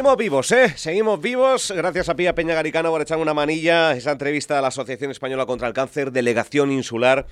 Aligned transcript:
Seguimos 0.00 0.16
vivos, 0.16 0.52
¿eh? 0.52 0.72
Seguimos 0.76 1.20
vivos. 1.20 1.74
Gracias 1.76 2.08
a 2.08 2.16
Pía 2.16 2.34
Peña 2.34 2.54
Garicano 2.54 2.88
por 2.88 3.02
echar 3.02 3.18
una 3.18 3.34
manilla 3.34 3.92
esa 3.92 4.12
entrevista 4.12 4.58
a 4.58 4.62
la 4.62 4.68
Asociación 4.68 5.10
Española 5.10 5.44
contra 5.44 5.68
el 5.68 5.74
Cáncer, 5.74 6.10
Delegación 6.10 6.72
Insular. 6.72 7.26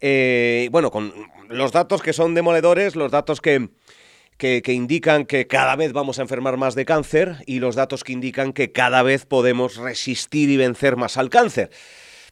Eh, 0.00 0.68
bueno, 0.70 0.92
con 0.92 1.12
los 1.48 1.72
datos 1.72 2.00
que 2.00 2.12
son 2.12 2.34
demoledores, 2.34 2.94
los 2.94 3.10
datos 3.10 3.40
que, 3.40 3.70
que, 4.38 4.62
indican 4.68 5.26
que 5.26 5.48
cada 5.48 5.74
vez 5.74 5.92
vamos 5.92 6.20
a 6.20 6.22
enfermar 6.22 6.56
más 6.58 6.76
de 6.76 6.84
cáncer 6.84 7.38
y 7.44 7.58
los 7.58 7.74
datos 7.74 8.04
que 8.04 8.12
indican 8.12 8.52
que 8.52 8.70
cada 8.70 9.02
vez 9.02 9.26
podemos 9.26 9.74
resistir 9.74 10.48
y 10.48 10.56
vencer 10.56 10.94
más 10.94 11.16
al 11.16 11.28
cáncer. 11.28 11.70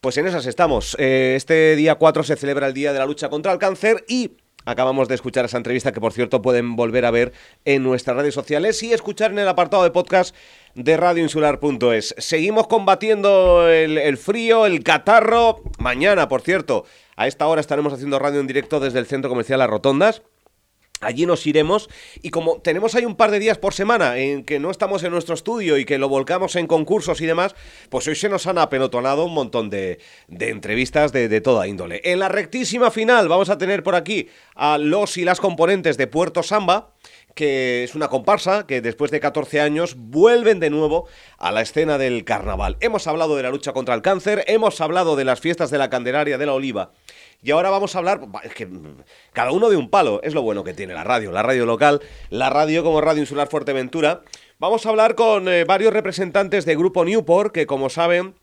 Pues 0.00 0.16
en 0.18 0.28
esas 0.28 0.46
estamos. 0.46 0.94
Eh, 1.00 1.34
este 1.34 1.74
día 1.74 1.96
4 1.96 2.22
se 2.22 2.36
celebra 2.36 2.68
el 2.68 2.74
Día 2.74 2.92
de 2.92 3.00
la 3.00 3.06
Lucha 3.06 3.28
contra 3.28 3.52
el 3.52 3.58
Cáncer 3.58 4.04
y 4.06 4.36
Acabamos 4.70 5.08
de 5.08 5.16
escuchar 5.16 5.44
esa 5.44 5.56
entrevista 5.56 5.90
que, 5.90 6.00
por 6.00 6.12
cierto, 6.12 6.42
pueden 6.42 6.76
volver 6.76 7.04
a 7.04 7.10
ver 7.10 7.32
en 7.64 7.82
nuestras 7.82 8.16
redes 8.16 8.34
sociales 8.34 8.80
y 8.84 8.92
escuchar 8.92 9.32
en 9.32 9.40
el 9.40 9.48
apartado 9.48 9.82
de 9.82 9.90
podcast 9.90 10.32
de 10.76 10.96
radioinsular.es. 10.96 12.14
Seguimos 12.18 12.68
combatiendo 12.68 13.68
el, 13.68 14.16
frío, 14.16 14.66
el 14.66 14.84
catarro. 14.84 15.60
Mañana, 15.78 16.28
por 16.28 16.42
cierto, 16.42 16.84
a 17.16 17.26
esta 17.26 17.48
hora 17.48 17.60
estaremos 17.60 17.92
haciendo 17.92 18.20
radio 18.20 18.38
en 18.38 18.46
directo 18.46 18.78
desde 18.78 19.00
el 19.00 19.06
Centro 19.06 19.28
Comercial 19.28 19.58
Las 19.58 19.70
Rotondas. 19.70 20.22
Allí 21.00 21.24
nos 21.24 21.46
iremos 21.46 21.88
y 22.20 22.28
como 22.28 22.60
tenemos 22.60 22.94
ahí 22.94 23.06
un 23.06 23.16
par 23.16 23.30
de 23.30 23.38
días 23.38 23.56
por 23.56 23.72
semana 23.72 24.18
en 24.18 24.44
que 24.44 24.58
no 24.58 24.70
estamos 24.70 25.02
en 25.02 25.12
nuestro 25.12 25.34
estudio 25.34 25.78
y 25.78 25.86
que 25.86 25.96
lo 25.96 26.10
volcamos 26.10 26.56
en 26.56 26.66
concursos 26.66 27.22
y 27.22 27.26
demás, 27.26 27.54
pues 27.88 28.06
hoy 28.06 28.14
se 28.14 28.28
nos 28.28 28.46
han 28.46 28.58
apelotonado 28.58 29.24
un 29.24 29.32
montón 29.32 29.70
de, 29.70 29.98
de 30.28 30.50
entrevistas 30.50 31.10
de, 31.12 31.28
de, 31.28 31.40
toda 31.40 31.66
índole. 31.66 32.02
En 32.04 32.18
la 32.18 32.28
rectísima 32.28 32.90
final 32.90 33.28
vamos 33.28 33.48
a 33.48 33.56
tener 33.56 33.82
por 33.82 33.94
aquí 33.94 34.28
a 34.54 34.76
los 34.76 35.16
y 35.16 35.24
las 35.24 35.40
componentes 35.40 35.96
de 35.96 36.06
Puerto 36.06 36.42
Samba, 36.42 36.92
que 37.40 37.84
es 37.84 37.94
una 37.94 38.08
comparsa 38.08 38.66
que 38.66 38.82
después 38.82 39.10
de 39.10 39.18
14 39.18 39.62
años 39.62 39.94
vuelven 39.96 40.60
de 40.60 40.68
nuevo 40.68 41.08
a 41.38 41.50
la 41.52 41.62
escena 41.62 41.96
del 41.96 42.22
carnaval. 42.22 42.76
Hemos 42.80 43.06
hablado 43.06 43.34
de 43.34 43.42
la 43.42 43.48
lucha 43.48 43.72
contra 43.72 43.94
el 43.94 44.02
cáncer, 44.02 44.44
hemos 44.46 44.78
hablado 44.82 45.16
de 45.16 45.24
las 45.24 45.40
fiestas 45.40 45.70
de 45.70 45.78
la 45.78 45.88
Candelaria 45.88 46.36
de 46.36 46.44
la 46.44 46.52
Oliva 46.52 46.90
y 47.42 47.52
ahora 47.52 47.70
vamos 47.70 47.94
a 47.96 47.98
hablar, 48.00 48.20
es 48.44 48.52
que 48.52 48.68
cada 49.32 49.52
uno 49.52 49.70
de 49.70 49.76
un 49.76 49.88
palo, 49.88 50.20
es 50.22 50.34
lo 50.34 50.42
bueno 50.42 50.64
que 50.64 50.74
tiene 50.74 50.92
la 50.92 51.02
radio, 51.02 51.32
la 51.32 51.42
radio 51.42 51.64
local, 51.64 52.02
la 52.28 52.50
radio 52.50 52.84
como 52.84 53.00
Radio 53.00 53.22
Insular 53.22 53.48
Fuerteventura. 53.48 54.20
Vamos 54.58 54.84
a 54.84 54.90
hablar 54.90 55.14
con 55.14 55.48
eh, 55.48 55.64
varios 55.64 55.94
representantes 55.94 56.66
de 56.66 56.76
Grupo 56.76 57.06
Newport, 57.06 57.54
que 57.54 57.66
como 57.66 57.88
saben, 57.88 58.34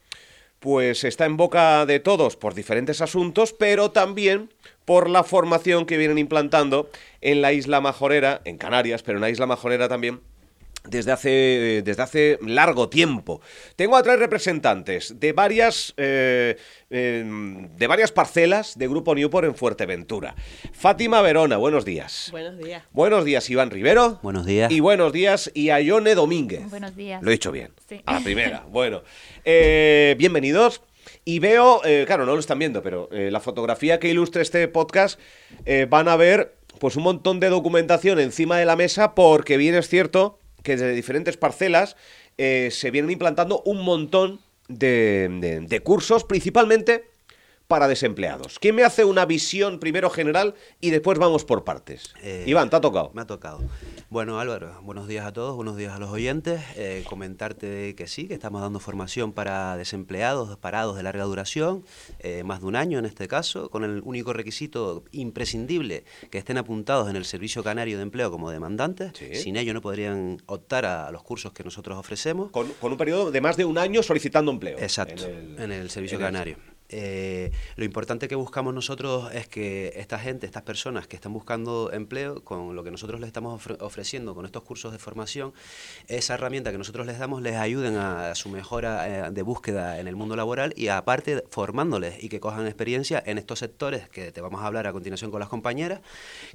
pues 0.59 1.03
está 1.03 1.25
en 1.25 1.37
boca 1.37 1.85
de 1.85 1.99
todos 1.99 2.35
por 2.35 2.53
diferentes 2.53 3.01
asuntos, 3.01 3.53
pero 3.53 3.91
también 3.91 4.53
por 4.85 5.09
la 5.09 5.23
formación 5.23 5.85
que 5.85 5.97
vienen 5.97 6.17
implantando 6.17 6.89
en 7.21 7.41
la 7.41 7.53
isla 7.53 7.81
Majorera, 7.81 8.41
en 8.45 8.57
Canarias, 8.57 9.03
pero 9.03 9.17
en 9.17 9.21
la 9.21 9.29
isla 9.29 9.45
Majorera 9.45 9.87
también, 9.89 10.21
desde 10.89 11.11
hace, 11.11 11.81
desde 11.83 12.01
hace 12.01 12.39
largo 12.41 12.89
tiempo. 12.89 13.41
Tengo 13.75 13.95
a 13.95 14.03
tres 14.03 14.19
representantes 14.19 15.19
de 15.19 15.33
varias, 15.33 15.93
eh, 15.97 16.57
eh, 16.89 17.23
de 17.77 17.87
varias 17.87 18.11
parcelas 18.11 18.77
de 18.77 18.87
Grupo 18.87 19.15
Newport 19.15 19.45
en 19.45 19.55
Fuerteventura. 19.55 20.35
Fátima 20.73 21.21
Verona, 21.21 21.57
buenos 21.57 21.85
días. 21.85 22.29
Buenos 22.31 22.57
días. 22.57 22.83
Buenos 22.91 23.25
días, 23.25 23.49
Iván 23.49 23.71
Rivero. 23.71 24.19
Buenos 24.23 24.45
días. 24.45 24.71
Y 24.71 24.79
buenos 24.79 25.13
días, 25.13 25.51
y 25.53 25.67
Ione 25.67 26.15
Domínguez. 26.15 26.69
Buenos 26.69 26.95
días. 26.95 27.21
Lo 27.21 27.29
he 27.29 27.33
dicho 27.33 27.51
bien. 27.51 27.71
Sí. 27.87 28.01
A 28.05 28.13
la 28.13 28.19
primera. 28.21 28.65
bueno, 28.69 29.03
eh, 29.45 30.15
bienvenidos. 30.17 30.81
Y 31.25 31.39
veo, 31.39 31.81
eh, 31.85 32.05
claro, 32.07 32.25
no 32.25 32.33
lo 32.33 32.39
están 32.39 32.59
viendo, 32.59 32.81
pero 32.81 33.09
eh, 33.11 33.29
la 33.31 33.39
fotografía 33.39 33.99
que 33.99 34.09
ilustre 34.09 34.41
este 34.41 34.67
podcast 34.67 35.19
eh, 35.65 35.85
van 35.89 36.07
a 36.07 36.15
ver 36.15 36.55
pues 36.79 36.95
un 36.95 37.03
montón 37.03 37.39
de 37.39 37.49
documentación 37.49 38.19
encima 38.19 38.57
de 38.57 38.65
la 38.65 38.75
mesa 38.75 39.15
porque 39.15 39.57
bien 39.57 39.75
es 39.75 39.89
cierto 39.89 40.39
que 40.67 40.73
desde 40.75 40.91
diferentes 40.91 41.37
parcelas 41.37 41.95
eh, 42.37 42.67
se 42.73 42.91
vienen 42.91 43.09
implantando 43.09 43.61
un 43.63 43.85
montón 43.85 44.41
de, 44.67 45.81
cursos, 45.81 46.25
principalmente 46.25 47.05
para 47.67 47.87
desempleados. 47.87 48.59
¿Quién 48.59 48.75
me 48.75 48.83
hace 48.83 49.03
una 49.03 49.25
visión 49.25 49.79
primero 49.79 50.09
general 50.09 50.55
y 50.79 50.89
después 50.89 51.19
vamos 51.19 51.43
por 51.43 51.65
partes? 51.65 52.13
Eh, 52.23 52.45
Iván, 52.47 52.69
¿te 52.69 52.77
ha 52.77 52.81
tocado? 52.81 53.11
Me 53.13 53.21
ha 53.21 53.27
tocado. 53.27 53.59
Bueno, 54.09 54.39
Álvaro, 54.39 54.79
buenos 54.83 55.07
días 55.07 55.25
a 55.25 55.33
todos, 55.33 55.53
buenos 55.55 55.75
días 55.75 55.93
a 55.93 55.99
los 55.99 56.09
oyentes. 56.09 56.61
Eh, 56.77 57.03
comentarte 57.09 57.93
que 57.95 58.07
sí, 58.07 58.29
que 58.29 58.33
estamos 58.33 58.61
dando 58.61 58.79
formación 58.79 59.33
para 59.33 59.75
desempleados, 59.75 60.57
parados 60.57 60.95
de 60.95 61.03
larga 61.03 61.25
duración, 61.25 61.83
eh, 62.19 62.43
más 62.43 62.61
de 62.61 62.67
un 62.67 62.77
año 62.77 62.99
en 62.99 63.05
este 63.05 63.27
caso, 63.27 63.69
con 63.69 63.83
el 63.83 64.01
único 64.05 64.31
requisito 64.31 65.03
imprescindible 65.11 66.05
que 66.31 66.37
estén 66.37 66.57
apuntados 66.57 67.09
en 67.09 67.17
el 67.17 67.25
Servicio 67.25 67.63
Canario 67.65 67.97
de 67.97 68.03
Empleo 68.03 68.31
como 68.31 68.49
demandantes. 68.49 69.11
Sí. 69.13 69.35
Sin 69.35 69.57
ello 69.57 69.73
no 69.73 69.81
podrían 69.81 70.41
optar 70.45 70.85
a, 70.85 71.07
a, 71.07 71.11
los 71.11 71.21
cursos 71.23 71.51
que 71.51 71.65
nosotros 71.65 71.97
ofrecemos. 71.97 72.49
Con, 72.51 72.69
con, 72.79 72.93
un 72.93 72.97
periodo 72.97 73.29
de 73.29 73.41
más 73.41 73.57
de 73.57 73.65
un 73.65 73.77
año 73.77 74.01
solicitando 74.03 74.51
empleo. 74.51 74.77
Exacto, 74.79 75.25
en 75.25 75.35
el, 75.35 75.61
en 75.63 75.71
el 75.73 75.89
Servicio 75.89 76.17
en 76.17 76.23
Canario. 76.23 76.76
Eh, 76.89 77.51
lo 77.75 77.83
importante 77.83 78.27
que 78.27 78.35
buscamos 78.35 78.73
nosotros 78.73 79.29
es 79.33 79.47
que 79.47 79.93
esta 79.95 80.19
gente, 80.19 80.45
estas 80.45 80.63
personas 80.63 81.07
que 81.07 81.15
están 81.15 81.33
buscando 81.33 81.91
empleo, 81.91 82.43
con 82.43 82.75
lo 82.75 82.83
que 82.83 82.91
nosotros 82.91 83.19
les 83.19 83.27
estamos 83.27 83.53
ofre 83.55 83.77
ofreciendo 83.81 84.33
con 84.35 84.45
estos 84.45 84.63
cursos 84.63 84.93
de 84.93 84.99
formación, 84.99 85.53
esa 86.07 86.35
herramienta 86.35 86.71
que 86.71 86.77
nosotros 86.77 87.05
les 87.05 87.19
damos 87.19 87.41
les 87.41 87.55
ayuden 87.55 87.97
a, 87.97 88.35
su 88.35 88.49
mejora 88.49 89.27
eh, 89.27 89.31
de 89.31 89.41
búsqueda 89.41 89.99
en 89.99 90.07
el 90.07 90.15
mundo 90.15 90.35
laboral 90.35 90.73
y 90.75 90.87
aparte 90.87 91.43
formándoles 91.49 92.23
y 92.23 92.29
que 92.29 92.39
cojan 92.39 92.65
experiencia 92.67 93.21
en 93.25 93.37
estos 93.37 93.59
sectores 93.59 94.07
que 94.09 94.31
te 94.31 94.41
vamos 94.41 94.61
a 94.61 94.67
hablar 94.67 94.87
a 94.87 94.93
continuación 94.93 95.31
con 95.31 95.39
las 95.39 95.49
compañeras, 95.49 96.01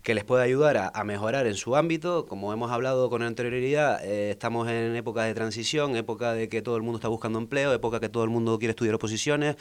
que 0.03 0.15
les 0.15 0.25
puede 0.25 0.45
ayudar 0.45 0.77
a, 0.77 0.89
a 0.89 1.05
mejorar 1.05 1.47
en 1.47 1.55
su 1.55 1.77
ámbito. 1.77 2.27
Como 2.27 2.53
hemos 2.53 2.71
hablado 2.71 3.11
con 3.11 3.23
anterioridad, 3.23 4.03
eh, 4.05 4.31
estamos 4.31 4.69
en 4.69 4.97
época 4.97 5.25
de 5.25 5.35
transición, 5.35 5.97
época 5.97 6.33
de 6.33 6.49
que 6.49 6.63
todo 6.63 6.77
el 6.77 6.83
mundo 6.83 6.97
está 6.99 7.09
buscando 7.09 7.39
empleo, 7.39 7.73
época 7.73 8.01
que 8.01 8.09
todo 8.09 8.25
el 8.25 8.31
mundo 8.31 8.59
quiere 8.59 8.71
estudiar 8.71 8.95
oposiciones 8.95 9.57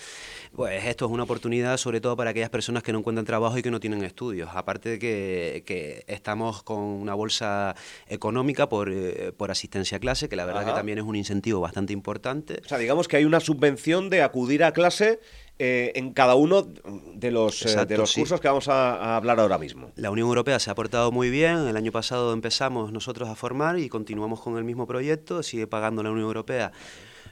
pues 0.62 0.86
esto 0.86 1.06
es 1.06 1.12
una 1.12 1.24
oportunidad 1.24 1.76
sobre 1.78 2.00
todo 2.02 2.16
para 2.16 2.30
aquellas 2.30 2.52
personas 2.52 2.84
que 2.84 2.94
no 2.94 3.00
encuentran 3.00 3.26
trabajo 3.26 3.58
y 3.58 3.64
que 3.64 3.72
no 3.72 3.80
tienen 3.80 4.04
estudios. 4.04 4.52
Aparte 4.54 4.90
de 4.90 5.00
que, 5.00 5.64
que 5.66 6.04
estamos 6.06 6.62
con 6.62 6.78
una 6.78 7.16
bolsa 7.16 7.76
económica 8.08 8.70
por, 8.70 8.92
eh, 8.92 9.32
por 9.36 9.50
asistencia 9.50 9.98
a 9.98 10.00
clase, 10.00 10.30
que 10.30 10.36
la 10.36 10.46
verdad 10.46 10.62
Ajá. 10.62 10.72
que 10.72 10.78
también 10.78 11.00
es 11.00 11.04
un 11.04 11.16
incentivo 11.16 11.62
bastante 11.62 11.94
importante. 11.94 12.62
O 12.64 12.68
sea, 12.68 12.78
digamos 12.78 13.08
que 13.08 13.18
hay 13.18 13.26
una 13.26 13.40
subvención 13.40 14.12
de 14.12 14.22
acudir 14.22 14.64
a 14.64 14.72
clase 14.72 15.20
eh, 15.58 15.94
en 15.96 16.14
cada 16.14 16.36
uno 16.36 16.68
de 17.16 17.32
los, 17.32 17.64
Exacto, 17.64 17.82
eh, 17.82 17.86
de 17.88 17.98
los 17.98 18.14
cursos 18.14 18.40
que 18.40 18.48
vamos 18.48 18.68
a, 18.68 18.98
a, 18.98 19.16
hablar 19.16 19.40
ahora 19.40 19.58
mismo. 19.58 19.92
La 19.96 20.12
Unión 20.12 20.28
Europea 20.28 20.60
se 20.60 20.70
ha 20.70 20.76
portado 20.76 21.12
muy 21.12 21.32
bien. 21.32 21.68
El 21.68 21.76
año 21.76 21.92
pasado 21.92 22.34
empezamos 22.34 22.92
nosotros 22.92 23.30
a 23.30 23.34
formar 23.34 23.80
y 23.80 23.90
continuamos 23.90 24.40
con 24.40 24.60
el 24.60 24.64
mismo 24.64 24.86
proyecto. 24.86 25.42
Sigue 25.42 25.66
pagando 25.66 26.04
la 26.04 26.12
Unión 26.12 26.28
Europea 26.28 26.72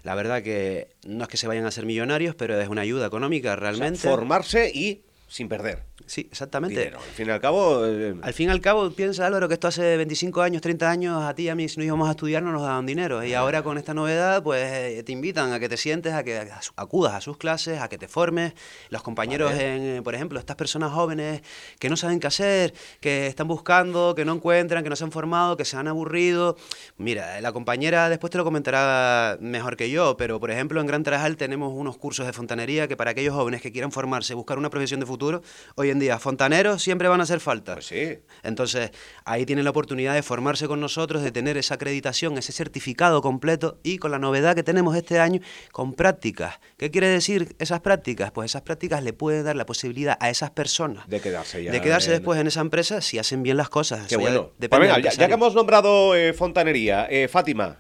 la 0.04 0.16
verdad 0.16 0.42
que 0.44 0.90
no 1.06 1.24
es 1.24 1.30
que 1.30 1.38
se 1.38 1.48
vayan 1.48 1.66
a 1.66 1.72
ser 1.72 1.86
millonarios, 1.86 2.36
pero 2.36 2.60
es 2.60 2.70
una 2.70 2.82
ayuda 2.82 3.08
económica 3.08 3.56
realmente. 3.56 4.00
O 4.00 4.02
sea, 4.02 4.12
formarse 4.12 4.72
y 4.74 5.04
sin 5.28 5.50
perder. 5.50 5.89
Sí, 6.10 6.28
exactamente. 6.32 6.76
Dinero. 6.76 6.98
Al 6.98 7.14
fin 7.14 7.28
y 7.28 7.30
al 7.30 7.40
cabo... 7.40 7.86
Eh... 7.86 8.16
Al 8.20 8.34
fin 8.34 8.50
y 8.50 8.52
al 8.52 8.62
cabo, 8.62 8.90
piensa 8.90 9.28
Álvaro 9.28 9.48
que 9.48 9.54
esto 9.54 9.68
hace 9.68 9.96
25 9.96 10.42
años, 10.42 10.60
30 10.60 10.90
años, 10.90 11.24
a 11.24 11.36
ti 11.36 11.44
y 11.44 11.50
a 11.50 11.56
mí, 11.56 11.70
si 11.70 11.78
no 11.78 11.84
íbamos 11.84 12.08
a 12.08 12.12
estudiar, 12.12 12.42
no 12.42 12.52
nos 12.52 12.64
daban 12.64 12.88
dinero. 12.88 13.24
Y 13.24 13.36
ahora 13.36 13.62
con 13.62 13.78
esta 13.78 13.94
novedad, 13.94 14.42
pues 14.42 14.64
eh, 14.64 15.04
te 15.04 15.12
invitan 15.12 15.54
a 15.54 15.60
que 15.60 15.70
te 15.70 15.78
sientes, 15.78 16.14
a 16.14 16.24
que 16.24 16.50
acudas 16.78 17.14
a 17.14 17.22
sus 17.22 17.38
clases, 17.38 17.80
a 17.80 17.90
que 17.90 18.00
te 18.00 18.08
formes. 18.08 18.54
Los 18.90 19.04
compañeros, 19.04 19.52
vale. 19.52 19.98
en, 19.98 20.04
por 20.04 20.16
ejemplo, 20.16 20.40
estas 20.40 20.56
personas 20.56 20.92
jóvenes 20.92 21.44
que 21.78 21.92
no 21.92 21.96
saben 21.96 22.20
qué 22.20 22.26
hacer, 22.26 22.74
que 23.02 23.28
están 23.28 23.48
buscando, 23.48 24.16
que 24.16 24.26
no 24.26 24.34
encuentran, 24.34 24.84
que 24.84 24.90
no 24.90 24.96
se 24.96 25.04
han 25.04 25.12
formado, 25.12 25.58
que 25.58 25.66
se 25.66 25.78
han 25.78 25.88
aburrido. 25.88 26.58
Mira, 26.98 27.40
la 27.40 27.52
compañera 27.52 28.10
después 28.10 28.32
te 28.32 28.40
lo 28.40 28.44
comentará 28.44 29.38
mejor 29.42 29.78
que 29.78 29.92
yo, 29.92 30.18
pero 30.18 30.40
por 30.40 30.50
ejemplo, 30.50 30.82
en 30.82 30.88
Gran 30.88 31.04
Tarajal 31.04 31.38
tenemos 31.38 31.72
unos 31.72 31.98
cursos 31.98 32.26
de 32.26 32.34
fontanería 32.34 32.88
que 32.88 32.98
para 32.98 33.12
aquellos 33.12 33.36
jóvenes 33.36 33.62
que 33.62 33.72
quieran 33.72 33.92
formarse, 33.92 34.34
buscar 34.34 34.58
una 34.58 34.72
profesión 34.72 35.00
de 35.00 35.06
futuro, 35.06 35.44
hoy 35.76 35.92
en 35.92 35.99
día 36.00 36.20
fontaneros 36.20 36.82
siempre 36.82 37.08
van 37.08 37.20
a 37.20 37.24
hacer 37.24 37.40
falta. 37.40 37.74
Pues 37.74 37.88
sí. 37.88 38.20
Entonces, 38.44 38.92
ahí 39.26 39.46
tienen 39.46 39.66
la 39.66 39.72
oportunidad 39.72 40.14
de 40.14 40.24
formarse 40.24 40.68
con 40.68 40.80
nosotros, 40.80 41.22
de 41.24 41.32
tener 41.32 41.58
esa 41.58 41.76
acreditación, 41.76 42.38
ese 42.38 42.52
certificado 42.52 43.22
completo 43.22 43.80
y 43.84 43.98
con 43.98 44.12
la 44.12 44.20
novedad 44.20 44.56
que 44.56 44.64
tenemos 44.64 44.96
este 44.96 45.20
año, 45.20 45.42
con 45.72 45.94
prácticas. 45.94 46.60
¿Qué 46.78 46.92
quiere 46.92 47.08
decir 47.08 47.56
esas 47.60 47.82
prácticas? 47.82 48.32
Pues 48.32 48.52
esas 48.52 48.62
prácticas 48.62 49.04
le 49.04 49.14
pueden 49.14 49.44
dar 49.46 49.56
la 49.56 49.66
posibilidad 49.66 50.18
a 50.20 50.30
esas 50.30 50.52
personas 50.52 51.08
de 51.08 51.20
quedarse, 51.20 51.64
ya 51.64 51.72
de 51.72 51.82
quedarse 51.82 52.08
en... 52.08 52.18
después 52.18 52.40
en 52.40 52.48
esa 52.48 52.62
empresa 52.62 53.02
si 53.02 53.20
hacen 53.20 53.44
bien 53.44 53.58
las 53.58 53.70
cosas. 53.70 54.08
Qué 54.08 54.18
bueno. 54.18 54.52
Ya, 54.60 54.70
pues 54.70 54.82
venga, 54.82 55.00
ya, 55.00 55.12
ya, 55.12 55.28
que 55.28 55.34
hemos 55.34 55.56
nombrado 55.56 56.16
eh, 56.16 56.34
fontanería, 56.34 57.08
eh, 57.10 57.28
Fátima, 57.28 57.78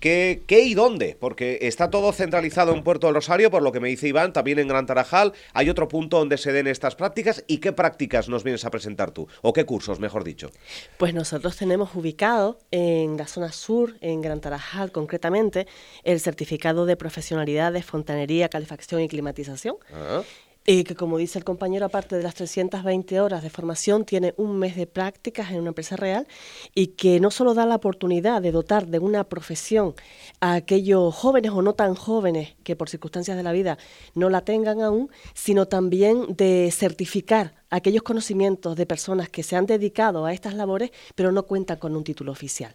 ¿Qué, 0.00 0.44
¿Qué, 0.46 0.62
y 0.62 0.72
dónde? 0.72 1.14
Porque 1.20 1.58
está 1.60 1.90
todo 1.90 2.10
centralizado 2.12 2.74
en 2.74 2.82
Puerto 2.82 3.06
del 3.06 3.14
Rosario, 3.14 3.50
por 3.50 3.62
lo 3.62 3.70
que 3.70 3.80
me 3.80 3.88
dice 3.88 4.08
Iván, 4.08 4.32
también 4.32 4.58
en 4.58 4.66
Gran 4.66 4.86
Tarajal. 4.86 5.34
¿Hay 5.52 5.68
otro 5.68 5.88
punto 5.88 6.18
donde 6.18 6.38
se 6.38 6.52
den 6.52 6.66
estas 6.66 6.96
prácticas? 6.96 7.44
¿Y 7.46 7.58
qué 7.58 7.72
prácticas 7.72 8.30
nos 8.30 8.42
vienes 8.42 8.64
a 8.64 8.70
presentar 8.70 9.10
tú? 9.10 9.28
¿O 9.42 9.52
qué 9.52 9.66
cursos, 9.66 10.00
mejor 10.00 10.24
dicho? 10.24 10.50
Pues 10.96 11.12
nosotros 11.12 11.54
tenemos 11.58 11.94
ubicado 11.94 12.58
en 12.70 13.18
la 13.18 13.26
zona 13.26 13.52
sur, 13.52 13.94
en 14.00 14.22
Gran 14.22 14.40
Tarajal 14.40 14.90
concretamente, 14.90 15.66
el 16.02 16.18
certificado 16.18 16.86
de 16.86 16.96
profesionalidad 16.96 17.70
de 17.70 17.82
fontanería, 17.82 18.48
calefacción 18.48 19.02
y 19.02 19.08
climatización. 19.08 19.76
Ah. 19.92 20.22
Eh, 20.66 20.84
que 20.84 20.94
como 20.94 21.16
dice 21.16 21.38
el 21.38 21.44
compañero, 21.44 21.86
aparte 21.86 22.16
de 22.16 22.22
las 22.22 22.34
320 22.34 23.20
horas 23.20 23.42
de 23.42 23.48
formación, 23.48 24.04
tiene 24.04 24.34
un 24.36 24.58
mes 24.58 24.76
de 24.76 24.86
prácticas 24.86 25.50
en 25.50 25.60
una 25.60 25.68
empresa 25.68 25.96
real 25.96 26.28
y 26.74 26.88
que 26.88 27.18
no 27.18 27.30
solo 27.30 27.54
da 27.54 27.64
la 27.64 27.76
oportunidad 27.76 28.42
de 28.42 28.52
dotar 28.52 28.86
de 28.86 28.98
una 28.98 29.24
profesión 29.24 29.94
a 30.40 30.54
aquellos 30.54 31.14
jóvenes 31.14 31.52
o 31.52 31.62
no 31.62 31.72
tan 31.72 31.94
jóvenes 31.94 32.56
que 32.62 32.76
por 32.76 32.90
circunstancias 32.90 33.38
de 33.38 33.42
la 33.42 33.52
vida 33.52 33.78
no 34.14 34.28
la 34.28 34.42
tengan 34.42 34.82
aún, 34.82 35.10
sino 35.34 35.66
también 35.66 36.36
de 36.36 36.70
certificar 36.72 37.54
aquellos 37.70 38.02
conocimientos 38.02 38.76
de 38.76 38.84
personas 38.84 39.30
que 39.30 39.42
se 39.42 39.56
han 39.56 39.64
dedicado 39.64 40.26
a 40.26 40.34
estas 40.34 40.54
labores 40.54 40.90
pero 41.14 41.32
no 41.32 41.44
cuentan 41.44 41.78
con 41.78 41.96
un 41.96 42.04
título 42.04 42.32
oficial. 42.32 42.74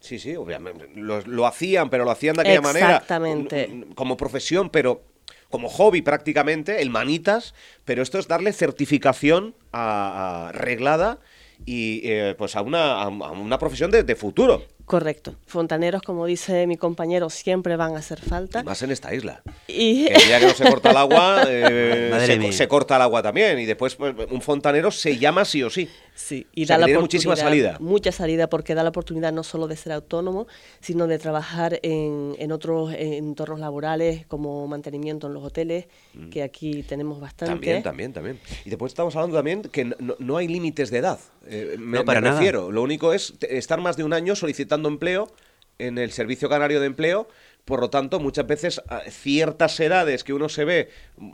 Sí, 0.00 0.18
sí, 0.18 0.36
obviamente. 0.36 0.88
Lo, 0.94 1.20
lo 1.22 1.46
hacían, 1.46 1.88
pero 1.88 2.04
lo 2.04 2.10
hacían 2.10 2.36
de 2.36 2.42
aquella 2.42 2.60
manera. 2.60 2.96
Exactamente. 2.96 3.86
Como 3.94 4.18
profesión, 4.18 4.68
pero 4.68 5.13
como 5.54 5.68
hobby 5.68 6.02
prácticamente, 6.02 6.82
el 6.82 6.90
manitas, 6.90 7.54
pero 7.84 8.02
esto 8.02 8.18
es 8.18 8.26
darle 8.26 8.52
certificación 8.52 9.54
a, 9.72 10.50
reglada 10.52 11.20
y 11.64 12.00
eh, 12.02 12.34
pues 12.36 12.56
a 12.56 12.60
una, 12.60 13.02
a 13.02 13.06
una 13.06 13.60
profesión 13.60 13.92
de 13.92 14.16
futuro. 14.16 14.66
Correcto. 14.86 15.34
Fontaneros, 15.46 16.02
como 16.02 16.26
dice 16.26 16.66
mi 16.66 16.76
compañero, 16.76 17.30
siempre 17.30 17.76
van 17.76 17.94
a 17.96 17.98
hacer 18.00 18.20
falta. 18.20 18.60
Y 18.60 18.64
más 18.64 18.82
en 18.82 18.90
esta 18.90 19.14
isla. 19.14 19.42
Y 19.66 20.06
el 20.08 20.22
día 20.26 20.40
que 20.40 20.46
no 20.46 20.54
se 20.54 20.64
corta 20.68 20.90
el 20.90 20.96
agua, 20.96 21.44
eh, 21.48 22.50
se, 22.52 22.68
corta 22.68 22.96
el 22.96 23.02
agua 23.02 23.22
también. 23.22 23.58
Y 23.58 23.64
después 23.64 23.94
pues, 23.94 24.14
un 24.30 24.42
fontanero 24.42 24.90
se 24.90 25.16
llama 25.18 25.44
sí 25.44 25.62
o 25.62 25.70
sí. 25.70 25.88
Sí, 26.14 26.46
y 26.54 26.62
O 26.64 26.66
sea, 26.66 26.76
da 26.76 26.78
que 26.78 26.80
la 26.82 26.86
tiene 26.86 27.00
muchísima 27.00 27.34
salida. 27.34 27.76
Mucha 27.80 28.12
salida 28.12 28.48
porque 28.48 28.74
da 28.74 28.82
la 28.82 28.90
oportunidad 28.90 29.32
no 29.32 29.42
solo 29.42 29.66
de 29.66 29.76
ser 29.76 29.92
autónomo, 29.92 30.46
sino 30.80 31.06
de 31.06 31.18
trabajar 31.18 31.80
en, 31.82 32.36
en 32.38 32.52
otros 32.52 32.92
entornos 32.94 33.58
laborales 33.60 34.26
como 34.26 34.66
mantenimiento 34.68 35.26
en 35.26 35.34
los 35.34 35.42
hoteles, 35.42 35.86
que 36.30 36.42
aquí 36.42 36.82
tenemos 36.82 37.20
bastante. 37.20 37.54
Mm. 37.54 37.54
También, 37.54 37.82
también, 37.82 38.12
también. 38.12 38.40
Y 38.64 38.70
después 38.70 38.90
estamos 38.92 39.16
hablando 39.16 39.36
también 39.36 39.62
que 39.62 39.84
no, 39.86 40.14
no- 40.18 40.36
hay 40.36 40.46
límites 40.48 40.90
de 40.90 40.98
edad. 40.98 41.18
Eh, 41.46 41.76
me, 41.78 41.98
No, 41.98 42.04
para 42.04 42.20
me 42.20 42.26
nada. 42.28 42.38
refiero. 42.38 42.70
Lo 42.70 42.82
único 42.82 43.12
es 43.12 43.34
estar 43.40 43.80
más 43.80 43.96
de 43.96 44.04
un 44.04 44.12
año 44.12 44.34
solicitando 44.36 44.73
empleo 44.82 45.32
en 45.78 45.98
el 45.98 46.12
Servicio 46.12 46.48
Canario 46.48 46.80
de 46.80 46.86
Empleo. 46.86 47.28
Por 47.64 47.80
lo 47.80 47.90
tanto, 47.90 48.20
muchas 48.20 48.46
veces 48.46 48.82
a 48.88 49.00
ciertas 49.10 49.78
edades 49.80 50.22
que 50.22 50.34
uno 50.34 50.48
se 50.48 50.64
ve 50.64 50.90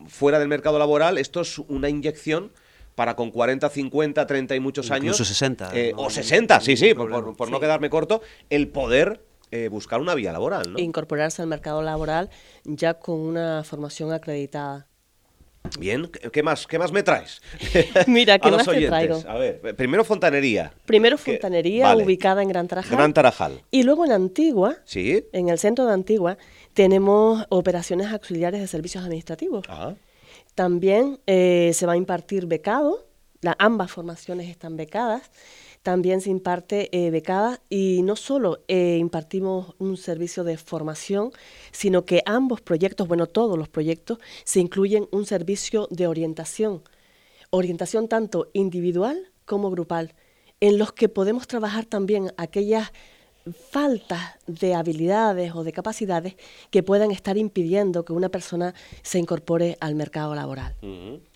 fuera 0.07 0.39
del 0.39 0.49
mercado 0.49 0.79
laboral, 0.79 1.19
esto 1.19 1.41
es 1.41 1.59
una 1.59 1.89
inyección 1.89 2.53
para 2.95 3.17
con 3.17 3.31
40, 3.31 3.69
50, 3.69 4.27
30 4.27 4.55
y 4.55 4.61
muchos 4.61 4.91
años. 4.91 5.17
Incluso 5.17 5.25
60, 5.25 5.71
eh, 5.75 5.93
no 5.95 6.03
o 6.03 6.05
hay 6.09 6.15
60, 6.15 6.61
sí, 6.61 6.77
sí, 6.77 6.95
por, 6.95 7.51
no 7.51 7.61
quedarme 7.61 7.91
corto, 7.91 8.23
el 8.51 8.69
poder 8.69 9.25
eh, 9.51 9.69
buscar 9.69 10.01
una 10.01 10.15
vía 10.15 10.33
laboral, 10.33 10.73
¿no? 10.73 10.79
Incorporarse 10.79 11.43
al 11.43 11.49
mercado 11.49 11.83
laboral 11.83 12.31
ya 12.65 12.95
con 12.95 13.19
una 13.19 13.65
formación 13.65 14.13
acreditada. 14.13 14.87
Bien, 15.79 16.09
¿qué 16.33 16.43
más, 16.43 16.67
qué 16.67 16.79
más 16.79 16.91
me 16.91 17.03
traes? 17.03 17.41
Mira, 18.07 18.39
¿qué 18.39 18.49
A 18.49 18.51
los 18.51 18.67
más 18.67 18.75
te 18.77 18.87
traigo? 18.87 19.23
A 19.29 19.35
ver, 19.35 19.61
primero 19.77 20.05
fontanería. 20.05 20.73
Primero 20.87 21.17
Fontanería, 21.19 21.85
vale. 21.85 22.05
ubicada 22.05 22.43
en 22.43 22.49
Gran 22.49 22.67
Tarajal. 22.67 22.97
Gran 22.97 23.13
Tarajal. 23.13 23.63
Y 23.71 23.83
luego 23.83 24.05
en 24.05 24.13
Antigua, 24.13 24.77
Sí. 24.85 25.25
en 25.33 25.49
el 25.49 25.59
centro 25.59 25.87
de 25.87 25.93
Antigua, 25.93 26.39
tenemos 26.75 27.45
operaciones 27.51 28.09
auxiliares 28.09 28.61
de 28.61 28.67
servicios 28.67 29.05
administrativos. 29.05 29.65
Ah, 29.69 29.95
También 30.55 31.21
eh, 31.27 31.71
se 31.75 31.87
va 31.87 31.93
a 31.93 31.97
impartir 31.97 32.47
becado, 32.47 33.07
la- 33.41 33.57
ambas 33.59 33.91
formaciones 33.93 34.49
están 34.49 34.77
becadas. 34.77 35.31
También 35.83 36.21
se 36.21 36.29
imparte 36.29 36.91
eh, 36.93 37.23
y 37.71 38.03
no 38.03 38.17
solo 38.17 38.61
eh, 38.69 38.99
impartimos 39.01 39.75
un 39.79 39.97
servicio 39.97 40.45
de 40.45 40.59
formación, 40.59 41.33
sino 41.73 42.05
que 42.05 42.23
ambos 42.27 42.61
proyectos, 42.61 43.09
bueno, 43.09 43.27
todos 43.27 43.59
los 43.59 43.69
proyectos, 43.69 44.19
se 44.45 44.61
incluyen 44.61 45.09
un 45.11 45.25
servicio 45.25 45.89
de 45.91 46.07
orientación. 46.07 46.83
Orientación 47.49 48.09
tanto 48.09 48.51
individual 48.53 49.33
como 49.47 49.71
grupal, 49.71 50.15
en 50.61 50.77
los 50.77 50.93
que 50.93 51.09
podemos 51.09 51.47
trabajar 51.47 51.87
también 51.87 52.33
aquellas 52.37 52.93
faltas 53.71 54.21
de 54.47 54.75
habilidades 54.75 55.55
o 55.55 55.65
de 55.65 55.73
capacidades 55.73 56.37
que 56.71 56.83
puedan 56.83 57.11
estar 57.11 57.39
impidiendo 57.39 58.05
que 58.05 58.13
una 58.13 58.29
persona 58.29 58.75
se 59.03 59.19
incorpore 59.19 59.79
al 59.81 59.95
mercado 59.95 60.35
laboral. 60.35 60.77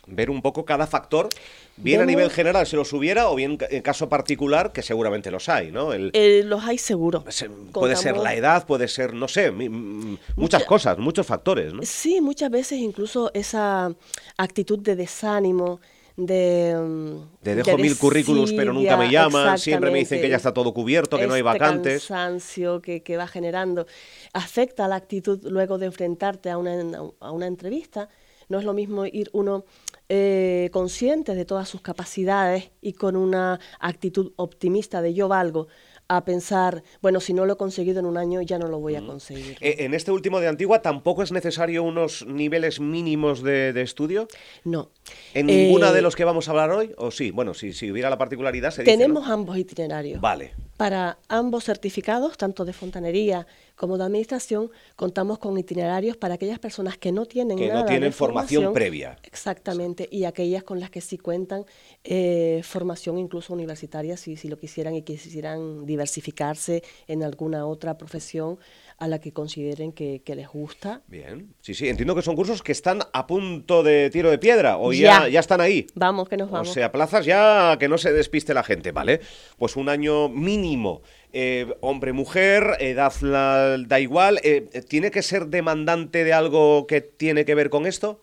Ver 0.06 0.28
un 0.30 0.42
poco 0.42 0.64
cada 0.64 0.86
factor, 0.86 1.28
bien 1.76 2.00
a 2.00 2.04
nivel 2.06 2.30
general 2.30 2.66
si 2.66 2.76
los 2.76 2.92
hubiera 2.92 3.30
o 3.30 3.34
bien 3.34 3.58
en 3.70 3.82
caso 3.82 4.08
particular, 4.08 4.70
que 4.72 4.82
seguramente 4.82 5.30
los 5.30 5.48
hay, 5.48 5.70
¿no? 5.72 5.92
El- 5.92 6.10
Eh, 6.12 6.42
los 6.44 6.62
hay 6.64 6.76
seguro. 6.78 7.24
se- 7.28 7.48
puede 7.48 7.96
ser 7.96 8.16
la 8.18 8.34
edad, 8.34 8.66
puede 8.66 8.86
ser, 8.88 9.14
no 9.14 9.28
sé, 9.28 9.50
muchas 9.50 10.18
Mucha- 10.36 10.66
cosas, 10.66 10.98
muchos 10.98 11.26
factores, 11.26 11.72
¿no? 11.72 11.82
Sí, 11.84 12.20
muchas 12.20 12.50
veces 12.50 12.78
incluso 12.80 13.30
esa 13.34 13.94
actitud 14.36 14.78
de 14.78 14.94
desánimo, 14.96 15.80
de... 16.16 16.76
mm, 16.78 17.42
De 17.42 17.54
dejo 17.56 17.76
mil 17.78 17.96
currículums, 17.98 18.52
pero 18.52 18.72
nunca 18.72 18.96
me 18.96 19.10
llaman, 19.10 19.58
siempre 19.58 19.90
me 19.90 19.98
dicen 20.00 20.20
que 20.20 20.28
ya 20.28 20.36
está 20.36 20.52
todo 20.52 20.72
cubierto, 20.74 21.16
que 21.18 21.26
no 21.26 21.34
hay 21.34 21.40
Este 21.40 21.44
vacantes. 21.58 22.06
cansancio 22.06 22.80
que, 22.82 23.02
que 23.02 23.16
va 23.16 23.26
generando 23.26 23.86
afecta 24.32 24.86
la 24.86 24.96
actitud 24.96 25.40
luego 25.50 25.78
de 25.78 25.86
enfrentarte 25.86 26.50
a 26.50 26.58
una, 26.58 26.74
a 27.20 27.30
una 27.32 27.46
entrevista. 27.46 28.08
No 28.48 28.58
es 28.58 28.64
lo 28.64 28.74
mismo 28.74 29.06
ir 29.06 29.30
uno 29.32 29.64
eh, 30.08 30.68
consciente 30.72 31.34
de 31.34 31.44
todas 31.44 31.68
sus 31.68 31.80
capacidades 31.80 32.70
y 32.80 32.92
con 32.92 33.16
una 33.16 33.58
actitud 33.80 34.32
optimista 34.36 35.00
de 35.02 35.14
yo 35.14 35.28
valgo 35.28 35.66
a 36.06 36.22
pensar, 36.26 36.82
bueno, 37.00 37.18
si 37.18 37.32
no 37.32 37.46
lo 37.46 37.54
he 37.54 37.56
conseguido 37.56 37.98
en 38.00 38.04
un 38.04 38.18
año, 38.18 38.42
ya 38.42 38.58
no 38.58 38.68
lo 38.68 38.78
voy 38.78 38.94
a 38.94 39.00
conseguir. 39.06 39.56
Eh, 39.62 39.76
En 39.78 39.94
este 39.94 40.12
último 40.12 40.38
de 40.38 40.48
Antigua 40.48 40.82
tampoco 40.82 41.22
es 41.22 41.32
necesario 41.32 41.82
unos 41.82 42.26
niveles 42.26 42.78
mínimos 42.78 43.42
de, 43.42 43.72
de 43.72 43.80
estudio. 43.80 44.28
No. 44.64 44.90
¿En 45.32 45.46
ninguna 45.46 45.88
Eh, 45.88 45.92
de 45.94 46.02
los 46.02 46.14
que 46.14 46.24
vamos 46.24 46.46
a 46.46 46.50
hablar 46.50 46.72
hoy? 46.72 46.92
¿O 46.98 47.10
sí? 47.10 47.30
Bueno, 47.30 47.54
si, 47.54 47.72
si 47.72 47.90
hubiera 47.90 48.10
la 48.10 48.18
particularidad 48.18 48.70
se 48.70 48.82
dice, 48.82 48.92
¿no? 48.94 48.98
Tenemos 49.02 49.28
ambos 49.30 49.56
itinerarios. 49.56 50.20
Vale. 50.20 50.52
Para 50.76 51.16
ambos 51.28 51.64
certificados, 51.64 52.36
tanto 52.36 52.66
de 52.66 52.74
fontanería 52.74 53.46
como 53.76 53.98
de 53.98 54.04
administración, 54.04 54.70
contamos 54.96 55.38
con 55.38 55.58
itinerarios 55.58 56.16
para 56.16 56.34
aquellas 56.34 56.58
personas 56.58 56.96
que 56.96 57.12
no 57.12 57.26
tienen 57.26 57.58
Que 57.58 57.68
no 57.68 57.74
nada 57.74 57.86
tienen 57.86 58.10
de 58.10 58.12
formación 58.12 58.72
previa. 58.72 59.18
Exactamente, 59.22 60.08
y 60.10 60.24
aquellas 60.24 60.62
con 60.62 60.80
las 60.80 60.90
que 60.90 61.00
sí 61.00 61.18
cuentan 61.18 61.64
eh, 62.04 62.60
formación 62.64 63.18
incluso 63.18 63.52
universitaria, 63.52 64.16
si, 64.16 64.36
si 64.36 64.48
lo 64.48 64.58
quisieran 64.58 64.94
y 64.94 65.02
quisieran 65.02 65.86
diversificarse 65.86 66.82
en 67.06 67.22
alguna 67.22 67.66
otra 67.66 67.98
profesión 67.98 68.58
a 68.98 69.08
la 69.08 69.20
que 69.20 69.32
consideren 69.32 69.92
que, 69.92 70.22
que 70.24 70.34
les 70.34 70.48
gusta. 70.48 71.02
Bien. 71.08 71.54
Sí, 71.60 71.74
sí, 71.74 71.88
entiendo 71.88 72.14
que 72.14 72.22
son 72.22 72.36
cursos 72.36 72.62
que 72.62 72.72
están 72.72 73.00
a 73.12 73.26
punto 73.26 73.82
de 73.82 74.08
tiro 74.10 74.30
de 74.30 74.38
piedra 74.38 74.78
o 74.78 74.92
ya, 74.92 75.22
Ya. 75.24 75.28
ya 75.28 75.40
están 75.40 75.60
ahí. 75.60 75.86
Vamos, 75.94 76.28
que 76.28 76.36
nos 76.36 76.50
vamos. 76.50 76.68
O 76.70 76.72
sea, 76.72 76.92
plazas 76.92 77.26
ya 77.26 77.76
que 77.78 77.88
no 77.88 77.98
se 77.98 78.12
despiste 78.12 78.54
la 78.54 78.62
gente, 78.62 78.92
¿vale? 78.92 79.20
Pues 79.58 79.76
un 79.76 79.88
año 79.88 80.28
mínimo. 80.28 81.02
Eh, 81.32 81.66
hombre, 81.80 82.12
mujer, 82.12 82.76
edad 82.78 83.12
la- 83.20 83.76
da 83.78 83.98
igual. 84.00 84.38
Eh, 84.44 84.68
eh, 84.72 84.82
¿Tiene 84.82 85.10
que 85.10 85.22
ser 85.22 85.46
demandante 85.48 86.22
de 86.24 86.32
algo 86.32 86.86
que 86.86 87.00
tiene 87.00 87.44
que 87.44 87.54
ver 87.56 87.70
con 87.70 87.86
esto? 87.86 88.22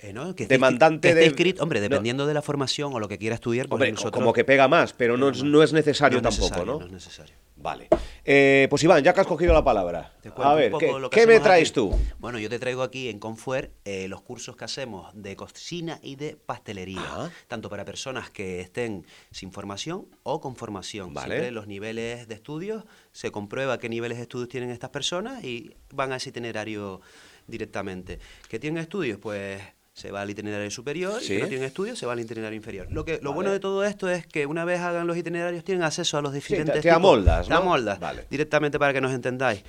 Eh, 0.00 0.12
¿no? 0.12 0.34
Que 0.34 0.46
Demandante 0.46 1.12
que 1.14 1.24
esté 1.26 1.44
de- 1.44 1.60
hombre, 1.60 1.80
no. 1.80 1.82
dependiendo 1.88 2.26
de 2.26 2.34
la 2.34 2.42
formación 2.42 2.92
o 2.94 3.00
lo 3.00 3.08
que 3.08 3.18
quiera 3.18 3.34
estudiar, 3.34 3.66
pues 3.66 3.74
Hombre, 3.74 3.90
nosotros... 3.92 4.12
como 4.12 4.32
que 4.32 4.44
pega 4.44 4.68
más, 4.68 4.92
pero 4.92 5.16
no, 5.16 5.28
es- 5.30 5.42
no 5.42 5.62
es 5.62 5.72
necesario 5.72 6.20
No 6.20 6.28
es 6.28 6.36
tampoco, 6.36 6.54
necesario, 6.54 6.72
¿no? 6.72 6.78
No 6.80 6.86
es 6.86 6.92
necesario. 6.92 7.34
Vale. 7.60 7.88
Eh, 8.24 8.66
pues 8.70 8.82
Iván, 8.84 9.02
ya 9.02 9.12
que 9.12 9.20
has 9.20 9.26
cogido 9.26 9.52
la 9.52 9.64
palabra. 9.64 10.12
A 10.36 10.54
ver, 10.54 10.72
¿qué, 10.78 10.92
lo 10.92 11.10
que 11.10 11.20
qué 11.20 11.26
me 11.26 11.40
traes 11.40 11.70
aquí. 11.70 11.74
tú? 11.74 11.98
Bueno, 12.18 12.38
yo 12.38 12.48
te 12.48 12.58
traigo 12.58 12.82
aquí 12.82 13.08
en 13.08 13.18
Confuer 13.18 13.72
eh, 13.84 14.06
los 14.06 14.20
cursos 14.20 14.54
que 14.56 14.64
hacemos 14.64 15.10
de 15.14 15.34
cocina 15.34 15.98
y 16.02 16.16
de 16.16 16.36
pastelería, 16.36 17.30
tanto 17.48 17.68
para 17.68 17.84
personas 17.84 18.30
que 18.30 18.60
estén 18.60 19.06
sin 19.30 19.50
formación 19.50 20.06
o 20.22 20.40
con 20.40 20.56
formación. 20.56 21.14
Vale. 21.14 21.34
Siempre 21.34 21.50
los 21.50 21.66
niveles 21.66 22.28
de 22.28 22.34
estudios, 22.34 22.84
se 23.12 23.30
comprueba 23.32 23.78
qué 23.78 23.88
niveles 23.88 24.18
de 24.18 24.22
estudios 24.22 24.48
tienen 24.48 24.70
estas 24.70 24.90
personas 24.90 25.42
y 25.42 25.74
van 25.92 26.12
a 26.12 26.16
ese 26.16 26.28
itinerario 26.28 27.00
directamente. 27.46 28.20
¿Qué 28.48 28.58
tienen 28.58 28.82
estudios? 28.82 29.18
Pues 29.18 29.60
se 29.98 30.12
va 30.12 30.20
al 30.20 30.30
itinerario 30.30 30.70
superior 30.70 31.20
Sí. 31.20 31.32
y 31.32 31.36
que 31.36 31.42
no 31.42 31.48
tienen 31.48 31.66
estudios 31.66 31.98
se 31.98 32.06
va 32.06 32.12
al 32.12 32.20
itinerario 32.20 32.56
inferior. 32.56 32.86
Lo 32.90 33.04
que 33.04 33.14
lo 33.14 33.30
Vale. 33.30 33.34
bueno 33.34 33.50
de 33.50 33.58
todo 33.58 33.84
esto 33.84 34.08
es 34.08 34.26
que 34.26 34.46
una 34.46 34.64
vez 34.64 34.78
hagan 34.80 35.06
los 35.08 35.16
itinerarios 35.16 35.64
tienen 35.64 35.82
acceso 35.82 36.16
a 36.18 36.22
los 36.22 36.32
diferentes 36.32 36.74
te 36.76 36.82
tipos- 36.82 36.94
amoldas, 36.96 37.46
te 37.48 37.52
¿no? 37.52 37.58
amoldas 37.60 37.98
Vale. 37.98 38.24
directamente 38.30 38.78
para 38.78 38.92
que 38.92 39.00
nos 39.00 39.12
entendáis. 39.12 39.64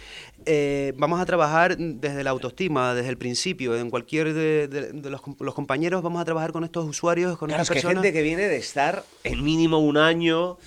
Eh, 0.45 0.93
vamos 0.97 1.19
a 1.19 1.25
trabajar 1.25 1.75
desde 1.77 2.23
la 2.23 2.29
autoestima, 2.29 2.93
desde 2.93 3.09
el 3.09 3.17
principio, 3.17 3.75
en 3.75 3.89
cualquier 3.89 4.33
de, 4.33 4.67
de- 4.67 4.91
de 4.91 5.09
los, 5.09 5.21
com- 5.21 5.35
los 5.39 5.53
compañeros 5.55 6.01
vamos 6.03 6.21
a 6.21 6.25
trabajar 6.25 6.51
con 6.51 6.63
estos 6.63 6.85
usuarios, 6.87 7.37
con 7.37 7.47
Claro, 7.47 7.63
es 7.63 7.65
estas 7.69 7.81
que 7.81 7.81
personas. 7.87 8.03
gente 8.03 8.17
que 8.17 8.21
viene 8.23 8.43
de 8.47 8.57
estar 8.57 9.03
en 9.23 9.43
mínimo 9.43 9.79
un 9.79 9.97
año 9.97 10.57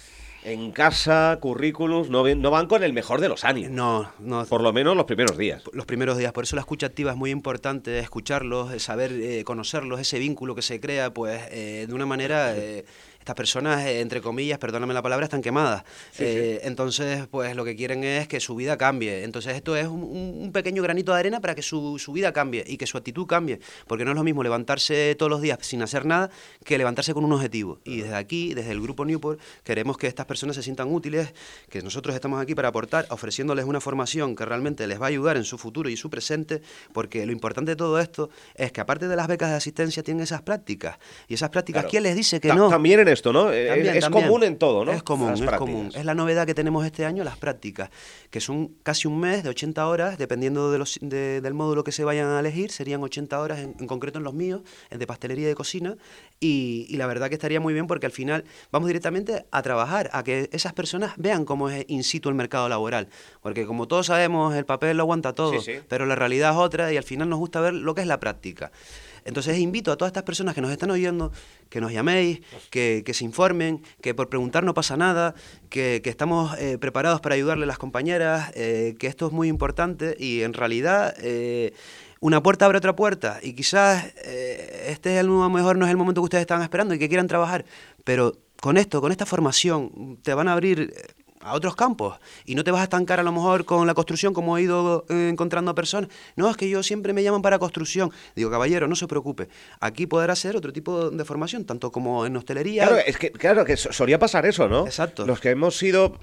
en 0.45 0.73
casa, 0.73 1.39
currículums, 1.41 2.11
no, 2.11 2.25
no 2.35 2.51
van 2.51 2.67
con 2.67 2.83
el 2.83 2.93
mejor 2.93 3.21
de 3.21 3.29
los 3.29 3.45
ánimos. 3.45 3.71
No, 3.71 4.13
no. 4.19 4.45
Por 4.47 4.63
lo 4.63 4.73
menos 4.73 4.97
los 4.97 5.05
primeros 5.05 5.39
días. 5.39 5.63
los 5.73 5.87
primeros 5.87 6.19
días, 6.19 6.33
por 6.33 6.45
eso 6.45 6.57
la 6.57 6.61
escucha 6.61 6.87
activa 6.87 7.13
es 7.13 7.17
muy 7.17 7.31
importante, 7.31 7.99
escucharlos, 7.99 8.83
saber 8.83 9.13
eh, 9.13 9.45
conocerlos, 9.45 10.01
ese 10.01 10.19
vínculo 10.19 10.55
que 10.55 10.63
se 10.63 10.81
crea, 10.81 11.13
pues 11.13 11.41
eh, 11.51 11.87
de 11.87 11.95
una 11.95 12.07
manera 12.07 12.57
eh, 12.57 12.85
estas 13.23 13.37
personas, 13.37 13.87
eh, 13.87 14.01
entre 14.01 14.21
comillas, 14.21 14.59
perdóname 14.59 14.93
la 14.93 15.01
palabra, 15.01 15.27
están 15.27 15.43
quemadas. 15.43 15.85
Eh, 16.19 16.59
entonces, 16.65 17.29
pues 17.29 17.55
lo 17.55 17.65
que 17.65 17.77
quieren 17.77 18.03
es 18.03 18.27
que 18.27 18.41
su 18.41 18.57
vida 18.57 18.77
cambie. 18.77 19.23
Entonces, 19.23 19.55
esto 19.55 19.77
es 19.77 19.87
un, 19.87 20.51
pequeño 20.53 20.83
granito 20.83 21.13
de 21.13 21.21
arena 21.21 21.41
para 21.41 21.55
que 21.55 21.63
su, 21.63 22.01
su, 22.01 22.13
vida 22.13 22.33
cambie 22.33 22.65
y 22.67 22.77
que 22.77 22.87
su 22.89 22.99
actitud 22.99 23.29
cambie. 23.29 23.61
Porque 23.87 24.05
no 24.05 24.11
es 24.11 24.17
lo 24.17 24.25
mismo 24.25 24.43
levantarse 24.43 25.15
todos 25.15 25.31
los 25.31 25.41
días 25.41 25.61
sin 25.63 25.83
hacer 25.83 26.05
nada 26.05 26.31
que 26.65 26.77
levantarse 26.77 27.15
con 27.15 27.25
un 27.25 27.33
objetivo. 27.33 27.79
Y 27.85 28.01
desde 28.01 28.17
aquí, 28.17 28.55
desde 28.55 28.73
el 28.73 28.81
grupo 28.81 29.05
Newport, 29.05 29.39
queremos 29.63 29.97
que 29.97 30.09
estas 30.09 30.27
personas 30.27 30.57
se 30.57 30.65
sientan 30.65 30.93
útiles, 30.93 31.33
que 31.71 31.81
nosotros 31.81 32.17
estamos 32.17 32.43
aquí 32.43 32.57
para 32.57 32.69
aportar, 32.69 33.07
ofreciéndoles 33.11 33.67
una 33.67 33.81
formación 33.81 34.35
que 34.35 34.45
realmente 34.45 34.89
les 34.89 35.01
va 35.01 35.05
a 35.05 35.09
ayudar 35.11 35.37
en 35.37 35.45
su 35.45 35.59
futuro 35.59 35.89
y 35.89 35.97
su 35.97 36.11
presente, 36.11 36.61
porque 36.93 37.25
lo 37.25 37.31
importante 37.31 37.71
de 37.71 37.77
todo 37.77 38.01
esto 38.01 38.31
es 38.57 38.73
que 38.73 38.81
aparte 38.81 39.07
de 39.07 39.15
las 39.15 39.29
becas 39.29 39.51
de 39.51 39.57
asistencia 39.57 40.03
tienen 40.03 40.25
esas 40.25 40.43
prácticas. 40.43 40.99
Y 41.29 41.35
esas 41.35 41.51
prácticas, 41.51 41.85
¿quién 41.89 42.03
les 42.03 42.17
dice 42.17 42.41
que 42.41 42.53
no? 42.53 42.69
También 42.69 42.99
en 42.99 43.12
esto, 43.13 43.33
¿no? 43.33 43.53
Eh, 43.53 43.99
es 43.99 44.09
común 44.09 44.45
en 44.45 44.57
todo, 44.57 44.85
¿no? 44.85 44.93
Es 44.93 45.03
común, 45.03 45.35
es 45.35 45.51
común. 45.53 45.91
Es 45.95 46.05
la 46.05 46.15
novedad 46.15 46.47
que 46.47 46.55
tenemos 46.55 46.85
este 46.85 47.05
año, 47.05 47.25
las 47.25 47.37
prácticas, 47.37 47.91
que 48.31 48.41
son 48.41 48.75
casi 48.83 49.09
un 49.09 49.21
mes 49.21 49.43
de 49.43 49.51
80 49.51 49.87
horas, 49.87 50.19
dependiendo 50.19 50.71
de 50.73 50.79
los, 50.79 50.99
del 51.01 51.55
módulo 51.55 51.85
que 51.85 51.93
se 51.93 52.05
vayan 52.05 52.29
a 52.29 52.41
elegir, 52.41 52.71
serían 52.71 53.03
80 53.03 53.41
horas 53.41 53.59
en, 53.61 53.75
concreto 53.87 54.19
en 54.19 54.25
los 54.25 54.35
míos, 54.35 54.63
en 54.91 54.99
de 54.99 55.07
pastelería 55.07 55.47
y 55.47 55.49
de 55.49 55.55
cocina, 55.55 55.97
y, 56.41 56.87
y 56.89 56.97
la 56.97 57.07
verdad 57.07 57.29
que 57.29 57.35
estaría 57.35 57.61
muy 57.61 57.73
bien 57.73 57.87
porque 57.87 58.07
al 58.07 58.13
final 58.13 58.45
vamos 58.71 58.89
directamente 58.89 59.47
a 59.51 59.63
trabajar, 59.63 60.11
a 60.13 60.25
que 60.25 60.49
esas 60.53 60.73
personas 60.73 61.13
vean 61.17 61.45
cómo 61.45 61.69
es 61.69 61.85
in 61.89 62.05
situ 62.05 62.29
el 62.29 62.35
mercado 62.35 62.69
laboral, 62.69 63.09
porque 63.41 63.67
como 63.67 63.87
todos 63.87 64.07
sabemos, 64.07 64.55
el 64.55 64.65
papel 64.65 64.97
lo 64.97 65.05
aguanta 65.05 65.33
todo, 65.33 65.55
pero 65.89 66.07
la 66.07 66.17
realidad 66.17 66.53
es 66.53 66.57
otra 66.57 66.93
y 66.93 66.97
al 66.97 67.05
final 67.05 67.29
nos 67.29 67.39
gusta 67.39 67.61
ver 67.61 67.75
lo 67.75 67.95
que 67.95 68.01
es 68.01 68.07
la 68.07 68.19
práctica. 68.21 68.73
Entonces 69.25 69.59
invito 69.59 69.93
a 69.93 69.97
todas 69.97 70.11
estas 70.11 70.23
personas 70.25 70.55
que 70.55 70.61
nos 70.61 70.71
están 70.71 70.91
oyendo 70.91 71.33
que 71.69 71.81
nos 71.81 71.93
llaméis, 71.93 72.41
que, 72.71 73.05
se 73.13 73.25
informen, 73.25 73.83
que 74.01 74.15
por 74.15 74.29
preguntar 74.29 74.65
no 74.65 74.75
pasa 74.75 74.97
nada, 74.97 75.35
que, 75.71 76.03
estamos 76.05 76.59
eh, 76.59 76.79
preparados 76.79 77.21
para 77.21 77.35
ayudarle 77.35 77.65
a 77.65 77.67
las 77.67 77.79
compañeras, 77.79 78.53
eh, 78.55 78.95
que 78.99 79.07
esto 79.07 79.27
es 79.27 79.33
muy 79.33 79.49
importante 79.49 80.17
y 80.19 80.43
en 80.43 80.53
realidad 80.53 81.15
eh, 81.19 81.73
una 82.21 82.43
puerta 82.43 82.67
abre 82.67 82.79
otra 82.79 82.95
puerta 82.95 83.41
y 83.43 83.55
quizás 83.55 84.05
este 84.87 85.15
es 85.15 85.21
el, 85.21 85.27
a 85.29 85.49
mejor 85.49 85.77
no 85.77 85.87
es 85.87 85.91
el 85.91 85.97
momento 85.97 86.21
que 86.21 86.27
ustedes 86.27 86.43
están 86.43 86.63
esperando 86.63 86.95
y 86.95 86.99
que 86.99 87.09
quieran 87.09 87.27
trabajar, 87.27 87.65
pero 88.05 88.35
con 88.61 88.77
esto, 88.77 89.01
con 89.01 89.11
esta 89.11 89.27
formación, 89.27 90.19
te 90.23 90.35
van 90.35 90.47
a 90.47 90.53
abrir 90.53 90.95
a 91.43 91.55
otros 91.55 91.77
campos 91.77 92.19
y 92.45 92.55
no 92.55 92.65
te 92.65 92.71
vas 92.71 92.81
a 92.81 92.85
estancar 92.85 93.21
a 93.21 93.23
lo 93.23 93.33
mejor 93.33 93.65
con 93.65 93.87
la 93.87 93.95
construcción 93.95 94.33
como 94.33 94.57
he 94.59 94.63
ido 94.63 95.05
eh, 95.09 95.29
encontrando 95.31 95.75
personas. 95.75 96.11
No, 96.37 96.49
es 96.49 96.57
que 96.57 96.69
yo 96.69 96.83
siempre 96.83 97.13
me 97.13 97.23
llaman 97.23 97.43
para 97.43 97.59
construcción. 97.59 98.11
Digo, 98.35 98.51
caballero, 98.51 98.89
no 98.89 98.97
se 98.97 99.07
preocupe. 99.07 99.49
Aquí 99.81 100.07
podrá 100.07 100.35
ser 100.37 100.57
otro 100.57 100.73
tipo 100.73 101.11
de 101.11 101.25
formación, 101.25 101.65
tanto 101.65 101.91
como 101.91 102.27
en 102.27 102.37
hostelería. 102.37 102.87
Claro, 102.87 103.03
es 103.05 103.17
que, 103.17 103.33
claro, 103.33 103.65
que 103.65 103.77
solía 103.77 104.19
pasar 104.19 104.47
eso, 104.47 104.69
¿no? 104.69 104.87
Exacto. 104.87 105.27
Los 105.27 105.41
que 105.41 105.51
hemos 105.51 105.77
sido, 105.77 106.19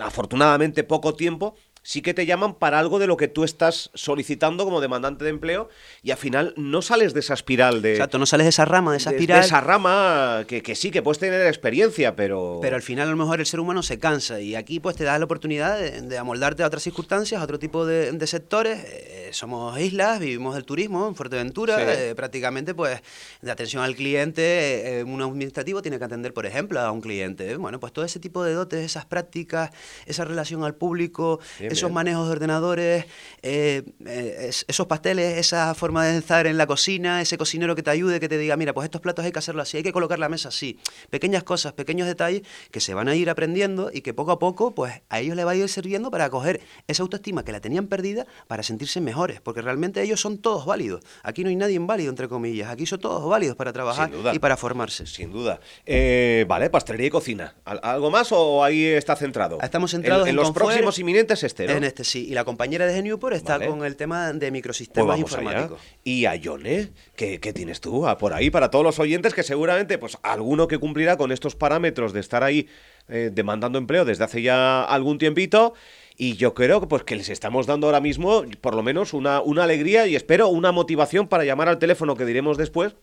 afortunadamente, 0.00 0.84
poco 0.84 1.14
tiempo, 1.14 1.56
sí 1.84 2.00
que 2.00 2.14
te 2.14 2.26
llaman 2.26 2.54
para 2.54 2.78
algo 2.78 2.98
de 2.98 3.06
lo 3.06 3.16
que 3.16 3.28
tú 3.28 3.44
estás 3.44 3.90
solicitando 3.94 4.64
como 4.64 4.80
demandante 4.80 5.22
de 5.22 5.30
empleo 5.30 5.68
y 6.02 6.10
al 6.10 6.16
final 6.16 6.54
no 6.56 6.82
sales 6.82 7.12
de 7.12 7.20
esa 7.20 7.34
espiral 7.34 7.82
de... 7.82 7.92
Exacto, 7.92 8.18
no 8.18 8.26
sales 8.26 8.46
de 8.46 8.48
esa 8.48 8.64
rama, 8.64 8.90
de 8.90 8.96
esa 8.96 9.10
espiral. 9.10 9.40
De 9.40 9.46
esa 9.46 9.60
rama 9.60 10.44
que, 10.48 10.62
que, 10.62 10.74
sí, 10.74 10.90
que 10.90 11.02
puedes 11.02 11.18
tener 11.18 11.46
experiencia, 11.46 12.16
pero... 12.16 12.58
Pero 12.62 12.74
al 12.74 12.82
final 12.82 13.08
a 13.08 13.10
lo 13.10 13.18
mejor 13.18 13.38
el 13.40 13.46
ser 13.46 13.60
humano 13.60 13.82
se 13.82 13.98
cansa 13.98 14.40
y 14.40 14.54
aquí 14.54 14.80
pues 14.80 14.96
te 14.96 15.04
da 15.04 15.18
la 15.18 15.26
oportunidad 15.26 15.78
de, 15.78 16.18
amoldarte 16.18 16.62
a 16.62 16.66
otras 16.66 16.82
circunstancias, 16.82 17.40
a 17.40 17.44
otro 17.44 17.58
tipo 17.58 17.84
de, 17.84 18.24
sectores. 18.26 18.82
Eh, 18.86 19.28
somos 19.32 19.78
islas, 19.78 20.18
vivimos 20.18 20.54
del 20.54 20.64
turismo 20.64 21.06
en 21.06 21.14
Fuerteventura, 21.14 21.76
eh, 21.80 22.14
prácticamente 22.14 22.74
pues 22.74 23.02
de 23.42 23.50
atención 23.50 23.82
al 23.82 23.94
cliente, 23.94 25.00
eh, 25.00 25.04
un 25.04 25.20
administrativo 25.20 25.82
tiene 25.82 25.98
que 25.98 26.04
atender, 26.04 26.32
por 26.32 26.46
ejemplo, 26.46 26.80
a 26.80 26.90
un 26.90 27.02
cliente. 27.02 27.56
Bueno, 27.56 27.78
pues 27.78 27.92
todo 27.92 28.06
ese 28.06 28.18
tipo 28.18 28.42
de 28.42 28.54
dotes, 28.54 28.82
esas 28.82 29.04
prácticas, 29.04 29.70
esa 30.06 30.24
relación 30.24 30.64
al 30.64 30.74
público, 30.74 31.40
esos 31.74 31.92
manejos 31.92 32.26
de 32.26 32.32
ordenadores, 32.32 33.04
eh, 33.42 33.82
eh, 34.06 34.50
esos 34.66 34.86
pasteles, 34.86 35.38
esa 35.38 35.74
forma 35.74 36.04
de 36.04 36.18
estar 36.18 36.46
en 36.46 36.56
la 36.56 36.66
cocina, 36.66 37.20
ese 37.20 37.36
cocinero 37.36 37.74
que 37.74 37.82
te 37.82 37.90
ayude, 37.90 38.20
que 38.20 38.28
te 38.28 38.38
diga, 38.38 38.56
mira, 38.56 38.72
pues 38.72 38.86
estos 38.86 39.00
platos 39.00 39.24
hay 39.24 39.32
que 39.32 39.38
hacerlo 39.38 39.62
así, 39.62 39.76
hay 39.76 39.82
que 39.82 39.92
colocar 39.92 40.18
la 40.18 40.28
mesa 40.28 40.48
así. 40.48 40.78
Pequeñas 41.10 41.42
cosas, 41.44 41.72
pequeños 41.72 42.06
detalles 42.06 42.42
que 42.70 42.80
se 42.80 42.94
van 42.94 43.08
a 43.08 43.14
ir 43.14 43.28
aprendiendo 43.30 43.90
y 43.92 44.00
que 44.00 44.14
poco 44.14 44.32
a 44.32 44.38
poco, 44.38 44.74
pues 44.74 45.02
a 45.08 45.20
ellos 45.20 45.36
les 45.36 45.46
va 45.46 45.50
a 45.50 45.56
ir 45.56 45.68
sirviendo 45.68 46.10
para 46.10 46.30
coger 46.30 46.60
esa 46.88 47.02
autoestima 47.02 47.44
que 47.44 47.52
la 47.52 47.60
tenían 47.60 47.86
perdida 47.86 48.26
para 48.46 48.62
sentirse 48.62 49.00
mejores, 49.00 49.40
porque 49.40 49.62
realmente 49.62 50.02
ellos 50.02 50.20
son 50.20 50.38
todos 50.38 50.66
válidos. 50.66 51.02
Aquí 51.22 51.42
no 51.42 51.50
hay 51.50 51.56
nadie 51.56 51.76
inválido, 51.76 52.10
entre 52.10 52.28
comillas, 52.28 52.70
aquí 52.70 52.86
son 52.86 53.00
todos 53.00 53.28
válidos 53.28 53.56
para 53.56 53.72
trabajar 53.72 54.10
y 54.32 54.38
para 54.38 54.56
formarse. 54.56 55.06
Sin 55.06 55.32
duda. 55.32 55.60
Eh, 55.86 56.44
vale, 56.48 56.70
pastelería 56.70 57.08
y 57.08 57.10
cocina. 57.10 57.54
¿Algo 57.64 58.10
más 58.10 58.32
o 58.32 58.64
ahí 58.64 58.84
está 58.84 59.16
centrado? 59.16 59.58
Estamos 59.60 59.90
centrados 59.90 60.28
en, 60.28 60.36
los 60.36 60.50
próximos 60.52 60.98
inminentes 60.98 61.42
este, 61.42 61.63
en 61.70 61.84
este 61.84 62.04
sí. 62.04 62.26
Y 62.28 62.34
la 62.34 62.44
compañera 62.44 62.86
de 62.86 62.94
Genewport 62.94 63.34
está 63.34 63.64
con 63.64 63.84
el 63.84 63.96
tema 63.96 64.32
de 64.32 64.50
microsistemas 64.50 65.20
pues 65.20 65.32
informáticos. 65.32 65.80
Y 66.02 66.26
a 66.26 66.34
Yone, 66.34 66.90
¿qué, 67.16 67.38
tienes 67.38 67.80
tú 67.80 68.06
ah, 68.06 68.18
por 68.18 68.32
ahí 68.32 68.50
para 68.50 68.70
todos 68.70 68.84
los 68.84 68.98
oyentes 68.98 69.34
que 69.34 69.42
seguramente, 69.42 69.98
pues 69.98 70.18
alguno 70.22 70.68
que 70.68 70.78
cumplirá 70.78 71.16
con 71.16 71.32
estos 71.32 71.54
parámetros 71.54 72.12
de 72.12 72.20
estar 72.20 72.42
ahí 72.42 72.68
eh, 73.08 73.30
demandando 73.32 73.78
empleo 73.78 74.04
desde 74.04 74.24
hace 74.24 74.42
ya 74.42 74.84
algún 74.84 75.18
tiempito? 75.18 75.74
Y 76.16 76.36
yo 76.36 76.54
creo 76.54 76.80
que, 76.80 76.86
pues, 76.86 77.02
que 77.02 77.16
les 77.16 77.28
estamos 77.28 77.66
dando 77.66 77.88
ahora 77.88 78.00
mismo, 78.00 78.44
por 78.60 78.76
lo 78.76 78.82
menos, 78.82 79.14
una, 79.14 79.40
una 79.40 79.64
alegría 79.64 80.06
y 80.06 80.14
espero 80.14 80.48
una 80.48 80.70
motivación 80.70 81.26
para 81.26 81.44
llamar 81.44 81.68
al 81.68 81.80
teléfono 81.80 82.16
que 82.16 82.24
diremos 82.24 82.56
después 82.56 82.94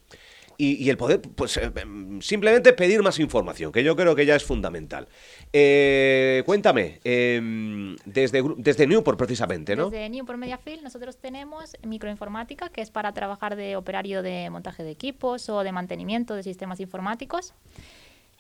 y, 0.58 0.90
el 0.90 0.98
poder, 0.98 1.22
pues 1.22 1.58
eh, 1.58 1.72
em, 1.76 2.22
simplemente 2.22 2.74
pedir 2.74 3.02
más 3.02 3.20
información, 3.20 3.72
que 3.72 3.84
yo 3.84 3.96
creo 3.96 4.16
que 4.16 4.26
ya 4.26 4.36
es 4.36 4.44
fundamental. 4.44 5.08
Eh, 5.54 6.44
cuéntame, 6.46 7.00
em, 7.04 7.96
desde, 8.06 8.44
desde 8.58 8.88
Newport 8.88 9.18
precisamente, 9.18 9.76
¿no? 9.76 9.90
Desde 9.90 10.10
Newport 10.10 10.38
Mediafield 10.38 10.84
nosotros 10.84 11.18
tenemos 11.18 11.76
microinformática, 11.84 12.70
que 12.70 12.82
es 12.82 12.92
para 12.92 13.12
trabajar 13.14 13.56
de 13.56 13.76
operario 13.76 14.22
de 14.22 14.50
montaje 14.50 14.84
de 14.84 14.92
equipos 14.92 15.50
o 15.50 15.64
de 15.64 15.72
mantenimiento 15.72 16.36
de 16.36 16.44
sistemas 16.44 16.80
informáticos. 16.80 17.54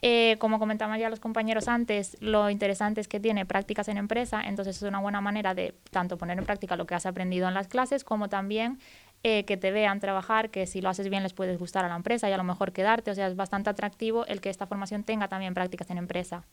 Eh, 0.04 0.38
como 0.40 0.58
comentaban 0.58 1.00
ya 1.00 1.10
los 1.10 1.20
compañeros 1.20 1.68
antes, 1.68 2.18
lo 2.22 2.50
interesante 2.50 3.02
es 3.02 3.08
que 3.08 3.20
tiene 3.20 3.46
prácticas 3.46 3.88
en 3.88 3.98
empresa, 3.98 4.42
entonces 4.44 4.78
es 4.78 4.82
una 4.82 5.00
buena 5.00 5.22
manera 5.22 5.54
de 5.54 5.76
tanto 5.92 6.18
poner 6.18 6.40
en 6.40 6.46
práctica 6.46 6.76
lo 6.76 6.88
que 6.88 6.96
has 6.96 7.06
aprendido 7.06 7.48
en 7.48 7.54
las 7.54 7.68
clases, 7.68 8.04
como 8.04 8.28
también 8.28 8.80
eh, 9.24 9.46
que 9.46 9.58
te 9.58 9.72
vean 9.72 10.00
trabajar, 10.00 10.50
que 10.50 10.66
si 10.66 10.82
lo 10.82 10.90
haces 10.90 11.10
bien 11.10 11.24
les 11.24 11.34
puedes 11.34 11.60
gustar 11.60 11.86
a 11.86 11.90
la 11.90 11.96
empresa 11.96 12.30
y 12.30 12.34
a 12.34 12.38
lo 12.38 12.44
mejor 12.44 12.72
quedarte. 12.72 13.12
O 13.12 13.16
sea, 13.16 13.28
es 13.28 13.36
bastante 13.36 13.70
atractivo 13.70 14.26
el 14.26 14.42
que 14.42 14.50
esta 14.50 14.66
formación 14.66 15.04
tenga 15.04 15.28
también 15.28 15.54
prácticas 15.54 15.90
en 15.92 15.98
empresa. 15.98 16.44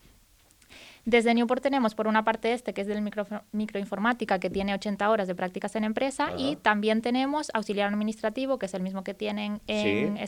Desde 1.05 1.33
Newport 1.33 1.63
tenemos 1.63 1.95
por 1.95 2.07
una 2.07 2.25
parte 2.25 2.53
este, 2.53 2.75
que 2.75 2.83
es 2.83 2.87
del 2.87 3.01
micro, 3.01 3.27
microinformática, 3.53 4.39
que 4.39 4.51
tiene 4.51 4.75
80 4.75 5.09
horas 5.09 5.27
de 5.27 5.35
prácticas 5.35 5.75
en 5.77 5.85
empresa, 5.85 6.33
y 6.37 6.57
también 6.57 7.01
tenemos 7.01 7.51
auxiliar 7.55 7.89
administrativo, 7.89 8.59
que 8.59 8.67
es 8.67 8.75
el 8.75 8.83
mismo 8.83 9.03
que 9.05 9.15
tienen 9.15 9.63
en 9.67 10.17
sí. 10.17 10.23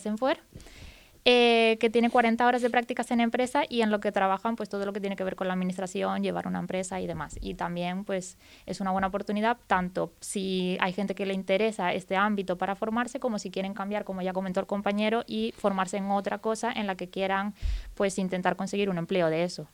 Eh, 1.27 1.77
que 1.81 1.91
tiene 1.91 2.09
40 2.09 2.47
horas 2.47 2.63
de 2.63 2.71
prácticas 2.71 3.11
en 3.11 3.21
empresa 3.21 3.65
y 3.69 3.83
en 3.83 3.91
lo 3.91 4.01
que 4.01 4.11
trabajan 4.11 4.57
pues 4.57 4.71
todo 4.71 4.87
lo 4.87 4.93
que 4.95 5.01
tiene 5.01 5.17
que 5.17 5.25
ver 5.25 5.37
con 5.37 5.49
la 5.49 5.53
administración, 5.53 6.23
llevar 6.23 6.47
una 6.47 6.59
empresa 6.59 6.99
y 7.01 7.07
demás. 7.07 7.37
Y 7.43 7.55
también 7.55 8.05
pues 8.05 8.39
es 8.65 8.81
una 8.81 8.91
buena 8.91 9.09
oportunidad 9.09 9.59
tanto 9.67 10.15
si 10.21 10.79
hay 10.81 10.95
gente 10.95 11.15
que 11.15 11.27
le 11.27 11.35
interesa 11.35 11.93
este 11.93 12.17
ámbito 12.17 12.57
para 12.57 12.75
formarse 12.75 13.21
como 13.21 13.39
si 13.39 13.51
quieren 13.51 13.75
cambiar, 13.75 14.05
como 14.05 14.23
ya 14.23 14.33
comentó 14.33 14.61
el 14.61 14.67
compañero, 14.67 15.23
y 15.27 15.53
formarse 15.57 15.99
en 15.99 16.11
otra 16.11 16.39
cosa 16.39 16.73
en 16.73 16.87
la 16.87 16.95
que 16.95 17.11
quieran 17.11 17.55
pues 17.95 18.19
intentar 18.19 18.57
conseguir 18.57 18.89
un 18.89 18.97
empleo 18.97 19.29
de 19.29 19.45
eso. 19.45 19.69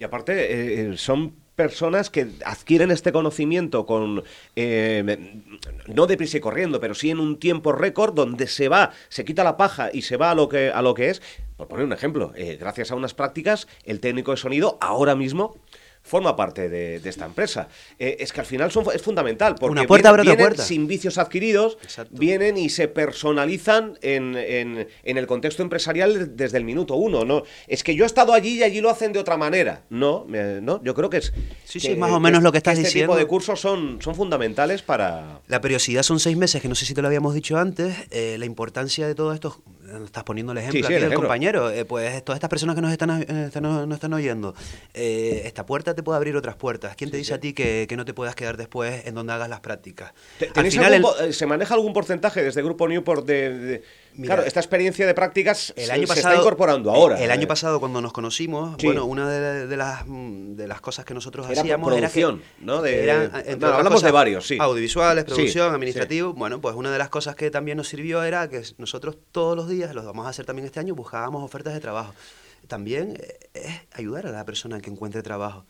Y 0.00 0.04
aparte 0.04 0.32
eh, 0.32 0.90
eh, 0.90 0.96
son 0.96 1.36
personas 1.54 2.10
que 2.10 2.28
adquieren 2.44 2.90
este 2.90 3.12
conocimiento 3.12 3.84
con 3.86 4.24
eh, 4.56 5.42
no 5.86 6.06
deprisa 6.06 6.38
y 6.38 6.40
corriendo, 6.40 6.80
pero 6.80 6.94
sí 6.94 7.10
en 7.10 7.20
un 7.20 7.38
tiempo 7.38 7.72
récord 7.72 8.14
donde 8.14 8.46
se 8.46 8.68
va, 8.68 8.92
se 9.08 9.24
quita 9.24 9.44
la 9.44 9.56
paja 9.56 9.90
y 9.92 10.02
se 10.02 10.16
va 10.16 10.30
a 10.30 10.34
lo 10.34 10.48
que 10.48 10.70
a 10.70 10.82
lo 10.82 10.94
que 10.94 11.10
es. 11.10 11.22
Por 11.56 11.68
poner 11.68 11.84
un 11.84 11.92
ejemplo, 11.92 12.32
eh, 12.34 12.56
gracias 12.58 12.90
a 12.90 12.94
unas 12.94 13.14
prácticas, 13.14 13.68
el 13.84 14.00
técnico 14.00 14.30
de 14.30 14.38
sonido 14.38 14.78
ahora 14.80 15.14
mismo 15.14 15.56
forma 16.02 16.36
parte 16.36 16.68
de, 16.68 16.96
esta 17.04 17.26
empresa. 17.26 17.68
Eh, 17.98 18.16
es 18.20 18.32
que 18.32 18.40
al 18.40 18.46
final 18.46 18.70
son, 18.70 18.86
es 18.94 19.02
fundamental, 19.02 19.54
porque 19.58 19.72
Una 19.72 19.86
puerta 19.86 20.12
vienen, 20.12 20.36
puerta. 20.36 20.62
sin 20.62 20.86
vicios 20.86 21.18
adquiridos, 21.18 21.78
vienen 22.10 22.56
y 22.56 22.68
se 22.68 22.88
personalizan 22.88 23.98
en, 24.02 24.36
en, 24.36 24.88
en, 25.04 25.18
el 25.18 25.26
contexto 25.26 25.62
empresarial 25.62 26.36
desde 26.36 26.58
el 26.58 26.64
minuto 26.64 26.94
uno. 26.94 27.24
¿no? 27.24 27.44
Es 27.66 27.84
que 27.84 27.94
yo 27.94 28.04
he 28.04 28.06
estado 28.06 28.32
allí 28.32 28.58
y 28.58 28.62
allí 28.62 28.80
lo 28.80 28.90
hacen 28.90 29.12
de 29.12 29.18
otra 29.18 29.36
manera. 29.36 29.84
No, 29.90 30.26
no 30.28 30.82
yo 30.82 30.94
creo 30.94 31.10
que 31.10 31.18
es... 31.18 31.32
Sí, 31.64 31.80
sí, 31.80 31.94
más 31.96 32.10
o 32.10 32.20
menos 32.20 32.42
lo 32.42 32.52
que 32.52 32.58
estás 32.58 32.74
este 32.74 32.88
diciendo. 32.88 33.12
Este 33.12 33.20
tipo 33.20 33.24
de 33.24 33.28
cursos 33.28 33.60
son, 33.60 34.00
son 34.02 34.14
fundamentales 34.14 34.82
para... 34.82 35.40
La 35.46 35.60
periodicidad 35.60 36.02
son 36.02 36.20
seis 36.20 36.36
meses, 36.36 36.60
que 36.60 36.68
no 36.68 36.74
sé 36.74 36.84
si 36.84 36.94
te 36.94 37.02
lo 37.02 37.08
habíamos 37.08 37.34
dicho 37.34 37.56
antes. 37.56 37.94
Eh, 38.10 38.36
la 38.38 38.46
importancia 38.46 39.06
de 39.06 39.14
todo 39.14 39.32
esto 39.32 39.62
estás 40.04 40.24
poniendo 40.24 40.52
el 40.52 40.58
ejemplo 40.58 40.86
aquí 40.86 40.94
del 40.94 41.14
compañero, 41.14 41.70
eh, 41.70 41.84
pues 41.84 42.24
todas 42.24 42.36
estas 42.36 42.50
personas 42.50 42.74
que 42.74 42.82
nos 42.82 42.92
están, 42.92 43.22
eh, 43.22 43.50
nos 43.60 43.94
están 43.94 44.12
oyendo, 44.12 44.54
eh, 44.94 45.42
esta 45.44 45.66
puerta 45.66 45.94
te 45.94 46.02
puede 46.02 46.16
abrir 46.16 46.36
otras 46.36 46.56
puertas. 46.56 46.96
¿Quién 46.96 47.10
te 47.10 47.16
dice 47.16 47.34
a 47.34 47.40
ti 47.40 47.52
que, 47.52 47.86
no 47.92 48.04
te 48.04 48.14
puedas 48.14 48.34
quedar 48.34 48.56
después 48.56 49.06
en 49.06 49.14
donde 49.14 49.32
hagas 49.32 49.48
las 49.48 49.60
prácticas? 49.60 50.12
Al 50.54 50.70
final 50.70 51.04
¿Se 51.30 51.46
maneja 51.46 51.74
algún 51.74 51.92
porcentaje 51.92 52.42
desde 52.42 52.60
el 52.60 52.66
Grupo 52.66 52.88
Newport 52.88 53.26
de, 53.26 53.82
claro, 54.20 54.42
esta 54.42 54.60
experiencia 54.60 55.06
de 55.06 55.14
prácticas 55.14 55.72
el 55.76 55.86
se, 55.86 55.92
año 55.92 56.02
se 56.02 56.08
pasado, 56.14 56.28
está 56.34 56.40
incorporando 56.42 56.90
ahora. 56.90 57.20
El, 57.20 57.30
año 57.30 57.44
eh. 57.44 57.46
pasado 57.46 57.80
cuando 57.80 58.00
nos 58.00 58.12
conocimos, 58.12 58.76
Sí. 58.78 58.86
bueno, 58.86 59.04
una 59.06 59.28
de, 59.28 59.66
de 59.66 59.76
las, 59.76 60.06
mm, 60.06 60.54
de 60.54 60.68
las 60.68 60.80
cosas 60.80 61.04
que 61.04 61.14
nosotros 61.14 61.48
Era 61.50 61.60
hacíamos 61.60 61.88
producción, 61.92 62.34
era 62.36 62.58
que 62.58 62.64
¿no? 62.64 62.82
De- 62.82 63.04
eran, 63.04 63.26
otras 63.26 63.46
hablamos 63.48 63.84
de 63.84 63.90
cosas, 63.90 64.12
varios, 64.12 64.46
sí. 64.46 64.58
Audiovisuales, 64.60 65.24
producción, 65.24 65.70
sí. 65.70 65.74
administrativo. 65.74 66.32
Bueno, 66.34 66.60
pues 66.60 66.74
una 66.74 66.90
de 66.90 66.98
las 66.98 67.08
cosas 67.08 67.36
que 67.36 67.50
también 67.50 67.76
nos 67.76 67.88
sirvió 67.88 68.22
era 68.22 68.48
que 68.48 68.62
nosotros 68.78 69.16
todos 69.32 69.56
los 69.56 69.68
días, 69.68 69.94
los 69.94 70.04
vamos 70.04 70.26
a 70.26 70.30
hacer 70.30 70.44
también 70.46 70.66
este 70.66 70.80
año, 70.80 70.94
buscábamos 70.94 71.42
ofertas 71.42 71.74
de 71.74 71.80
trabajo. 71.80 72.14
También 72.68 73.16
eh, 73.20 73.38
es 73.54 73.80
ayudar 73.92 74.26
a 74.26 74.30
la 74.30 74.44
persona 74.44 74.80
que 74.80 74.90
encuentre 74.90 75.22
trabajo. 75.22 75.64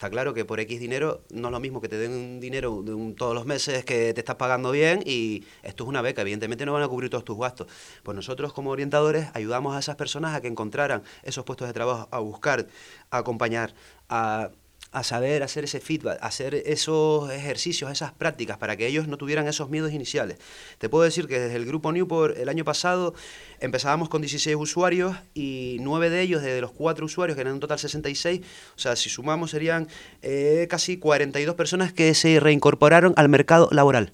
Está 0.00 0.08
claro 0.08 0.32
que 0.32 0.46
por 0.46 0.58
X 0.60 0.80
dinero 0.80 1.24
no 1.28 1.48
es 1.48 1.52
lo 1.52 1.60
mismo 1.60 1.82
que 1.82 1.88
te 1.90 1.98
den 1.98 2.12
un 2.12 2.40
dinero 2.40 2.82
todos 3.18 3.34
los 3.34 3.44
meses 3.44 3.84
que 3.84 4.14
te 4.14 4.20
estás 4.20 4.36
pagando 4.36 4.70
bien 4.70 5.02
y 5.04 5.44
esto 5.62 5.84
es 5.84 5.88
una 5.90 6.00
beca, 6.00 6.22
evidentemente 6.22 6.64
no 6.64 6.72
van 6.72 6.82
a 6.82 6.88
cubrir 6.88 7.10
todos 7.10 7.22
tus 7.22 7.36
gastos. 7.36 7.66
Pues 8.02 8.16
nosotros 8.16 8.54
como 8.54 8.70
orientadores 8.70 9.28
ayudamos 9.34 9.76
a 9.76 9.78
esas 9.78 9.96
personas 9.96 10.34
a 10.34 10.40
que 10.40 10.48
encontraran 10.48 11.02
esos 11.22 11.44
puestos 11.44 11.68
de 11.68 11.74
trabajo, 11.74 12.08
a 12.12 12.18
buscar, 12.18 12.66
a 13.10 13.18
acompañar, 13.18 13.74
a, 14.08 14.48
a 14.92 15.04
saber 15.04 15.42
hacer 15.44 15.64
ese 15.64 15.78
feedback, 15.78 16.18
hacer 16.20 16.54
esos 16.66 17.30
ejercicios, 17.30 17.92
esas 17.92 18.12
prácticas 18.12 18.58
para 18.58 18.76
que 18.76 18.86
ellos 18.88 19.06
no 19.06 19.16
tuvieran 19.18 19.46
esos 19.46 19.70
miedos 19.70 19.92
iniciales. 19.92 20.38
Te 20.78 20.88
puedo 20.88 21.04
decir 21.04 21.28
que 21.28 21.38
desde 21.38 21.56
el 21.56 21.64
grupo 21.64 21.92
Newport 21.92 22.36
el 22.36 22.48
año 22.48 22.64
pasado 22.64 23.14
empezábamos 23.60 24.08
con 24.08 24.20
16 24.22 24.56
usuarios 24.56 25.16
y 25.32 25.76
9 25.80 26.10
de 26.10 26.20
ellos, 26.22 26.42
de 26.42 26.60
los 26.60 26.72
4 26.72 27.06
usuarios, 27.06 27.36
que 27.36 27.42
eran 27.42 27.54
en 27.54 27.60
total 27.60 27.78
66, 27.78 28.40
o 28.74 28.78
sea, 28.80 28.96
si 28.96 29.08
sumamos 29.10 29.52
serían 29.52 29.86
eh, 30.22 30.66
casi 30.68 30.96
42 30.98 31.54
personas 31.54 31.92
que 31.92 32.12
se 32.14 32.40
reincorporaron 32.40 33.14
al 33.16 33.28
mercado 33.28 33.68
laboral. 33.70 34.12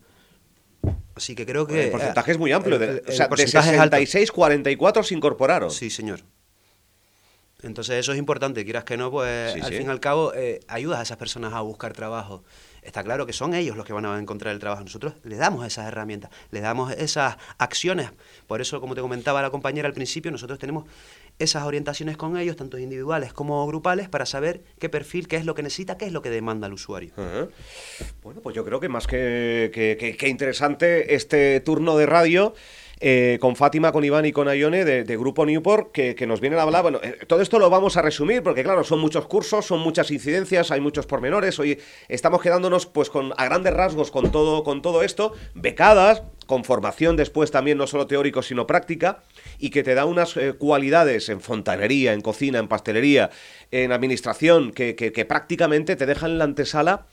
Así 1.14 1.34
que 1.34 1.46
creo 1.46 1.66
que... 1.66 1.84
el 1.86 1.90
porcentaje 1.90 2.32
es 2.32 2.38
muy 2.38 2.52
amplio. 2.52 2.76
el- 2.76 3.02
o 3.08 3.12
sea, 3.12 3.24
de 3.24 3.28
porcentaje 3.30 3.74
es 3.74 3.80
alto. 3.80 3.96
66, 3.96 4.30
44 4.30 5.02
se 5.02 5.14
incorporaron. 5.14 5.70
Sí, 5.70 5.88
señor. 5.88 6.20
Entonces 7.62 7.96
eso 7.96 8.12
es 8.12 8.18
importante, 8.18 8.64
quieras 8.64 8.84
que 8.84 8.96
no, 8.98 9.10
pues 9.10 9.54
Sí, 9.54 9.60
al 9.60 9.70
sí. 9.72 9.78
fin 9.78 9.86
y 9.86 9.90
al 9.90 9.98
cabo 10.00 10.32
eh, 10.34 10.60
ayudas 10.68 10.98
a 11.00 11.02
esas 11.02 11.16
personas 11.16 11.54
a 11.54 11.62
buscar 11.62 11.92
trabajo. 11.94 12.44
Está 12.82 13.02
claro 13.02 13.26
que 13.26 13.32
son 13.32 13.54
ellos 13.54 13.76
los 13.76 13.84
que 13.86 13.92
van 13.92 14.04
a 14.06 14.16
encontrar 14.18 14.52
el 14.54 14.60
trabajo. 14.60 14.84
Nosotros 14.84 15.14
les 15.24 15.38
damos 15.38 15.66
esas 15.66 15.88
herramientas, 15.88 16.30
les 16.52 16.62
damos 16.62 16.92
esas 16.92 17.36
acciones. 17.58 18.10
Por 18.46 18.60
eso, 18.60 18.80
como 18.80 18.94
te 18.94 19.00
comentaba 19.00 19.42
la 19.42 19.50
compañera 19.50 19.88
al 19.88 19.94
principio, 19.94 20.30
nosotros 20.30 20.58
tenemos 20.58 20.84
esas 21.38 21.64
orientaciones 21.64 22.16
con 22.16 22.36
ellos, 22.36 22.56
tanto 22.56 22.78
individuales 22.78 23.32
como 23.32 23.66
grupales, 23.66 24.08
para 24.08 24.24
saber 24.24 24.62
qué 24.78 24.88
perfil, 24.88 25.26
qué 25.26 25.36
es 25.36 25.44
lo 25.44 25.54
que 25.54 25.62
necesita, 25.62 25.96
qué 25.98 26.04
es 26.06 26.12
lo 26.12 26.22
que 26.22 26.30
demanda 26.30 26.66
el 26.68 26.74
usuario. 26.74 27.12
Bueno, 28.22 28.40
pues 28.42 28.54
yo 28.54 28.64
creo 28.64 28.78
que 28.80 28.88
más 28.88 29.06
que, 29.06 29.70
que- 29.74 29.96
que- 29.98 30.16
que 30.16 30.28
interesante 30.28 31.14
este 31.14 31.58
turno 31.60 31.96
de 31.96 32.06
radio. 32.06 32.54
Eh, 33.00 33.38
con 33.40 33.56
Fátima, 33.56 33.92
con 33.92 34.04
Iván 34.04 34.24
y 34.24 34.32
con 34.32 34.48
Ayone 34.48 34.84
de, 34.84 35.16
Grupo 35.16 35.44
Newport, 35.44 35.92
que, 35.92 36.26
nos 36.26 36.40
vienen 36.40 36.58
a 36.58 36.62
hablar. 36.62 36.82
Bueno, 36.82 37.00
eh, 37.02 37.18
todo 37.26 37.42
esto 37.42 37.58
lo 37.58 37.68
vamos 37.70 37.96
a 37.96 38.02
resumir, 38.02 38.42
porque 38.42 38.62
claro, 38.62 38.84
son 38.84 39.00
muchos 39.00 39.26
cursos, 39.26 39.66
son 39.66 39.80
muchas 39.80 40.10
incidencias, 40.10 40.70
hay 40.70 40.80
muchos 40.80 41.06
pormenores. 41.06 41.58
Hoy 41.58 41.78
estamos 42.08 42.40
quedándonos, 42.40 42.86
pues, 42.86 43.10
con 43.10 43.32
a 43.36 43.44
grandes 43.44 43.74
rasgos 43.74 44.10
con 44.10 44.30
todo, 44.32 44.64
con 44.64 44.80
todo 44.82 45.02
esto, 45.02 45.32
becadas, 45.54 46.22
con 46.46 46.64
formación 46.64 47.16
después 47.16 47.50
también, 47.50 47.76
no 47.76 47.86
solo 47.86 48.06
teórico, 48.06 48.42
sino 48.42 48.66
práctica, 48.66 49.22
y 49.58 49.70
que 49.70 49.82
te 49.82 49.94
da 49.94 50.04
unas 50.04 50.36
eh, 50.36 50.54
cualidades 50.54 51.28
en 51.28 51.40
fontanería, 51.40 52.12
en 52.12 52.20
cocina, 52.20 52.58
en 52.60 52.68
pastelería, 52.68 53.30
en 53.72 53.92
administración, 53.92 54.70
que, 54.72 54.94
que- 54.94 55.12
que 55.12 55.24
prácticamente 55.24 55.96
te 55.96 56.06
dejan 56.06 56.30
en 56.32 56.38
la 56.38 56.44
antesala 56.44 57.06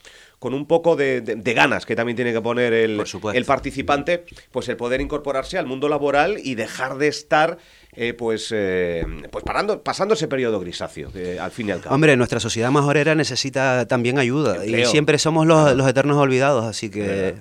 con 0.43 0.53
un 0.53 0.65
poco 0.65 0.97
de, 0.97 1.21
de- 1.21 1.35
de 1.37 1.53
ganas 1.53 1.85
que 1.85 1.95
también 1.95 2.17
tiene 2.17 2.33
que 2.33 2.41
poner 2.41 2.73
el, 2.73 3.01
participante, 3.47 4.25
pues 4.51 4.67
el 4.67 4.75
poder 4.75 4.99
incorporarse 4.99 5.57
al 5.57 5.65
mundo 5.67 5.87
laboral 5.87 6.35
y 6.43 6.55
dejar 6.55 6.97
de 6.97 7.07
estar, 7.07 7.57
eh, 7.93 8.13
pues, 8.13 8.49
eh, 8.51 9.05
pues 9.31 9.41
parando, 9.45 9.81
pasando 9.81 10.15
ese 10.15 10.27
periodo 10.27 10.59
grisáceo, 10.59 11.11
eh, 11.15 11.37
al 11.39 11.51
fin 11.51 11.69
y 11.69 11.71
al 11.71 11.79
cabo. 11.79 11.95
Hombre, 11.95 12.17
nuestra 12.17 12.41
sociedad 12.41 12.71
majorera 12.71 13.15
necesita 13.15 13.87
también 13.87 14.19
ayuda 14.19 14.65
y 14.65 14.83
siempre 14.85 15.17
somos 15.17 15.47
los, 15.47 15.73
los 15.77 15.87
eternos 15.87 16.17
olvidados, 16.17 16.65
así 16.65 16.89
que 16.89 17.35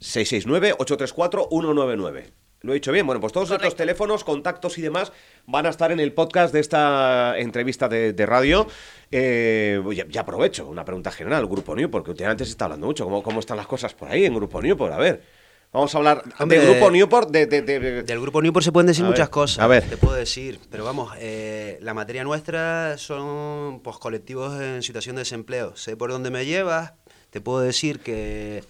669-834-199. 0.00 2.32
¿Lo 2.62 2.72
he 2.72 2.74
dicho 2.74 2.92
bien? 2.92 3.06
Bueno, 3.06 3.20
pues 3.20 3.32
todos 3.32 3.50
estos 3.50 3.74
teléfonos, 3.74 4.22
contactos 4.22 4.78
y 4.78 4.82
demás 4.82 5.12
van 5.46 5.66
a 5.66 5.70
estar 5.70 5.90
en 5.90 5.98
el 5.98 6.12
podcast 6.12 6.54
de 6.54 6.60
esta 6.60 7.36
entrevista 7.38 7.88
de, 7.88 8.12
de 8.12 8.26
radio. 8.26 8.68
Eh, 9.10 9.82
ya, 9.94 10.06
ya 10.08 10.20
aprovecho 10.20 10.68
una 10.68 10.84
pregunta 10.84 11.10
general, 11.10 11.46
Grupo 11.46 11.74
New, 11.74 11.90
porque 11.90 12.10
últimamente 12.10 12.44
se 12.44 12.52
está 12.52 12.66
hablando 12.66 12.86
mucho. 12.86 13.04
¿Cómo, 13.04 13.22
cómo 13.22 13.40
están 13.40 13.56
las 13.56 13.66
cosas 13.66 13.94
por 13.94 14.08
ahí 14.08 14.24
en 14.24 14.34
Grupo 14.34 14.62
Newport? 14.62 14.92
A 14.92 14.98
ver, 14.98 15.22
vamos 15.72 15.94
a 15.94 15.98
hablar 15.98 16.22
Hombre, 16.38 16.60
de 16.60 16.66
Grupo 16.70 16.90
Newport, 16.90 17.30
de... 17.30 17.46
de- 17.46 17.62
de- 17.62 17.80
de- 17.80 18.02
Del 18.02 18.20
grupo 18.20 18.42
Newport 18.42 18.64
se 18.64 18.72
pueden 18.72 18.86
decir 18.86 19.04
A 19.04 19.08
muchas 19.08 19.26
ver, 19.26 19.30
cosas. 19.30 19.58
a 19.58 19.66
ver. 19.66 19.84
Te 19.88 19.96
puedo 19.96 20.14
decir. 20.14 20.58
Pero 20.70 20.84
vamos, 20.84 21.12
eh, 21.18 21.78
la 21.80 21.94
materia 21.94 22.24
nuestra 22.24 22.96
son 22.98 23.80
pues, 23.82 23.96
colectivos 23.96 24.60
en 24.60 24.82
situación 24.82 25.16
de 25.16 25.20
desempleo. 25.22 25.76
Sé 25.76 25.96
por 25.96 26.10
dónde 26.10 26.30
me 26.30 26.44
llevas. 26.46 26.92
Te 27.30 27.40
puedo 27.40 27.60
decir 27.60 28.00
que. 28.00 28.62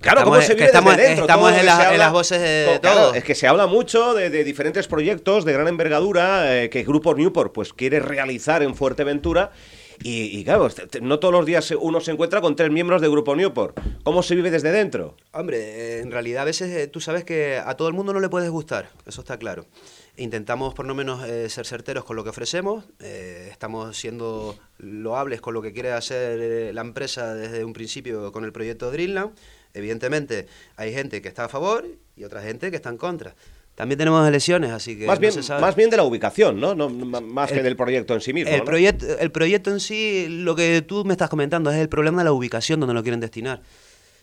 Claro, 0.00 0.18
estamos- 0.20 0.36
cómo 0.38 0.46
se 0.46 0.54
vive 0.54 0.66
estamos, 0.66 0.92
desde 0.96 1.08
dentro. 1.08 1.24
estamos 1.24 1.48
en, 1.52 1.54
se 1.56 1.60
en 1.94 1.98
las 1.98 2.12
voces 2.12 2.40
de 2.42 2.78
claro, 2.82 3.00
todo. 3.00 3.14
es 3.14 3.24
que 3.24 3.34
se 3.34 3.46
habla 3.46 3.66
mucho 3.66 4.12
de, 4.12 4.28
de 4.28 4.44
diferentes 4.44 4.86
proyectos 4.86 5.46
de 5.46 5.52
gran 5.54 5.66
envergadura 5.68 6.62
eh, 6.62 6.68
que 6.68 6.82
Grupo 6.82 7.14
Newport 7.14 7.54
pues 7.54 7.72
quiere 7.72 8.00
realizar 8.00 8.62
en 8.62 8.74
Fuerteventura. 8.74 9.52
Y, 10.02 10.38
y 10.38 10.44
claro, 10.44 10.68
te- 10.70 10.86
te- 10.86 11.00
no 11.00 11.18
todos 11.18 11.32
los 11.32 11.46
días 11.46 11.70
uno 11.80 12.00
se 12.00 12.10
encuentra 12.10 12.40
con 12.40 12.56
tres 12.56 12.70
miembros 12.70 13.00
de 13.00 13.08
Grupo 13.08 13.36
Newport. 13.36 13.78
¿Cómo 14.02 14.22
se 14.22 14.34
vive 14.34 14.50
desde 14.50 14.72
dentro? 14.72 15.16
Hombre, 15.32 15.58
eh, 15.58 16.00
en 16.00 16.10
realidad 16.10 16.42
a 16.42 16.44
veces 16.46 16.70
eh, 16.70 16.88
tú 16.88 17.00
sabes 17.00 17.24
que 17.24 17.58
a 17.64 17.74
todo 17.76 17.88
el 17.88 17.94
mundo 17.94 18.12
no 18.12 18.20
le 18.20 18.28
puedes 18.28 18.50
gustar, 18.50 18.90
eso 19.06 19.20
está 19.20 19.38
claro. 19.38 19.66
Intentamos 20.16 20.74
por 20.74 20.86
lo 20.86 20.94
menos 20.94 21.26
eh, 21.28 21.48
ser 21.48 21.66
certeros 21.66 22.04
con 22.04 22.14
lo 22.16 22.22
que 22.24 22.30
ofrecemos, 22.30 22.84
estamos 23.00 23.96
siendo 23.96 24.56
loables 24.78 25.40
con 25.40 25.54
lo 25.54 25.62
que 25.62 25.72
quiere 25.72 25.90
hacer 25.92 26.72
la 26.74 26.80
empresa 26.82 27.34
desde 27.34 27.64
un 27.64 27.72
principio 27.72 28.30
con 28.30 28.44
el 28.44 28.52
proyecto 28.52 28.90
Dreamland. 28.90 29.32
Evidentemente 29.72 30.46
hay 30.76 30.92
gente 30.92 31.20
que 31.20 31.26
está 31.28 31.46
a 31.46 31.48
favor 31.48 31.84
y 32.16 32.22
otra 32.22 32.42
gente 32.42 32.70
que 32.70 32.76
está 32.76 32.90
en 32.90 32.96
contra. 32.96 33.34
También 33.74 33.98
tenemos 33.98 34.26
elecciones, 34.28 34.70
así 34.70 34.96
que 34.96 35.04
Más 35.06 35.16
no 35.16 35.20
bien, 35.20 35.32
se 35.32 35.42
sabe. 35.42 35.60
más 35.60 35.74
bien 35.74 35.90
de 35.90 35.96
la 35.96 36.04
ubicación, 36.04 36.60
¿no? 36.60 36.74
no 36.76 36.88
más 36.88 37.50
que 37.50 37.58
El- 37.58 37.64
del 37.64 37.76
proyecto 37.76 38.14
en 38.14 38.20
sí 38.20 38.32
mismo. 38.32 38.52
El, 38.52 38.58
¿no? 38.60 38.64
proyecto, 38.64 39.06
el 39.18 39.30
proyecto 39.32 39.70
en 39.72 39.80
sí, 39.80 40.26
lo 40.28 40.54
que 40.54 40.82
tú 40.82 41.04
me 41.04 41.12
estás 41.12 41.28
comentando 41.28 41.70
es 41.72 41.78
el 41.78 41.88
problema 41.88 42.18
de 42.18 42.24
la 42.26 42.32
ubicación 42.32 42.78
donde 42.78 42.94
lo 42.94 43.02
quieren 43.02 43.18
destinar. 43.20 43.62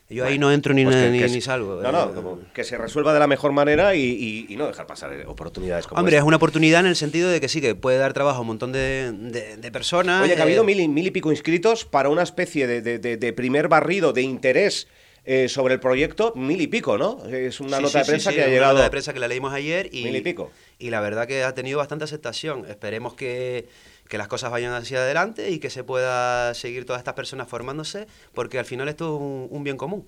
Yo 0.08 0.26
ahí 0.26 0.38
no 0.38 0.52
entro 0.52 0.74
ni, 0.74 0.84
pues 0.84 0.94
que- 0.96 1.10
ni, 1.10 1.18
que 1.20 1.28
ni 1.28 1.40
salgo. 1.40 1.80
No, 1.82 1.90
no, 1.92 2.04
eh, 2.10 2.14
como 2.14 2.38
que 2.52 2.64
se 2.64 2.76
resuelva 2.76 3.14
de 3.14 3.20
la 3.20 3.26
mejor 3.26 3.52
manera 3.52 3.94
y, 3.94 4.00
y- 4.02 4.46
y 4.52 4.56
no 4.56 4.66
dejar 4.66 4.86
pasar 4.86 5.10
oportunidades 5.26 5.86
como 5.86 5.98
Hombre, 6.00 6.18
es 6.18 6.22
una 6.22 6.36
oportunidad 6.36 6.80
en 6.80 6.86
el 6.86 6.96
sentido 6.96 7.30
de 7.30 7.40
que 7.40 7.48
sí, 7.48 7.62
que 7.62 7.74
puede 7.74 7.96
dar 7.96 8.12
trabajo 8.12 8.38
a 8.38 8.40
un 8.42 8.46
montón 8.48 8.72
de, 8.72 9.10
de- 9.12 9.56
de 9.56 9.70
personas. 9.72 10.22
Oye, 10.22 10.34
que 10.34 10.40
ha 10.40 10.44
habido 10.44 10.62
eh, 10.62 10.66
mil 10.66 10.80
y, 10.80 10.88
mil 10.88 11.06
y 11.06 11.10
pico 11.12 11.30
inscritos 11.30 11.86
para 11.86 12.10
una 12.10 12.22
especie 12.24 12.66
de- 12.66 12.82
de 12.98 13.32
primer 13.32 13.68
barrido 13.68 14.12
de 14.12 14.20
interés 14.22 14.86
eh, 15.24 15.48
sobre 15.48 15.74
el 15.74 15.80
proyecto, 15.80 16.32
mil 16.34 16.60
y 16.60 16.66
pico, 16.66 16.98
¿no? 16.98 17.24
Es 17.26 17.60
una 17.60 17.76
sí, 17.76 17.82
nota 17.84 17.98
de 17.98 18.04
sí, 18.04 18.10
prensa 18.10 18.30
sí, 18.30 18.36
que 18.36 18.42
ha 18.42 18.46
una 18.46 18.52
llegado. 18.54 18.72
nota 18.74 18.84
de 18.84 18.90
prensa 18.90 19.12
que 19.12 19.20
la 19.20 19.28
leímos 19.28 19.52
ayer 19.52 19.88
y, 19.92 20.04
Mil 20.04 20.16
y 20.16 20.20
pico. 20.20 20.50
y 20.78 20.90
la 20.90 21.00
verdad 21.00 21.26
que 21.28 21.44
ha 21.44 21.54
tenido 21.54 21.78
bastante 21.78 22.04
aceptación. 22.04 22.64
Esperemos 22.68 23.14
que, 23.14 23.68
que 24.08 24.18
las 24.18 24.26
cosas 24.28 24.50
vayan 24.50 24.72
hacia 24.72 24.98
adelante 24.98 25.50
y 25.50 25.58
que 25.60 25.70
se 25.70 25.84
pueda 25.84 26.54
seguir 26.54 26.84
todas 26.86 27.00
estas 27.00 27.14
personas 27.14 27.48
formándose, 27.48 28.06
porque 28.34 28.58
al 28.58 28.64
final 28.64 28.88
esto 28.88 29.14
es 29.14 29.20
un, 29.20 29.48
un 29.50 29.64
bien 29.64 29.76
común. 29.76 30.06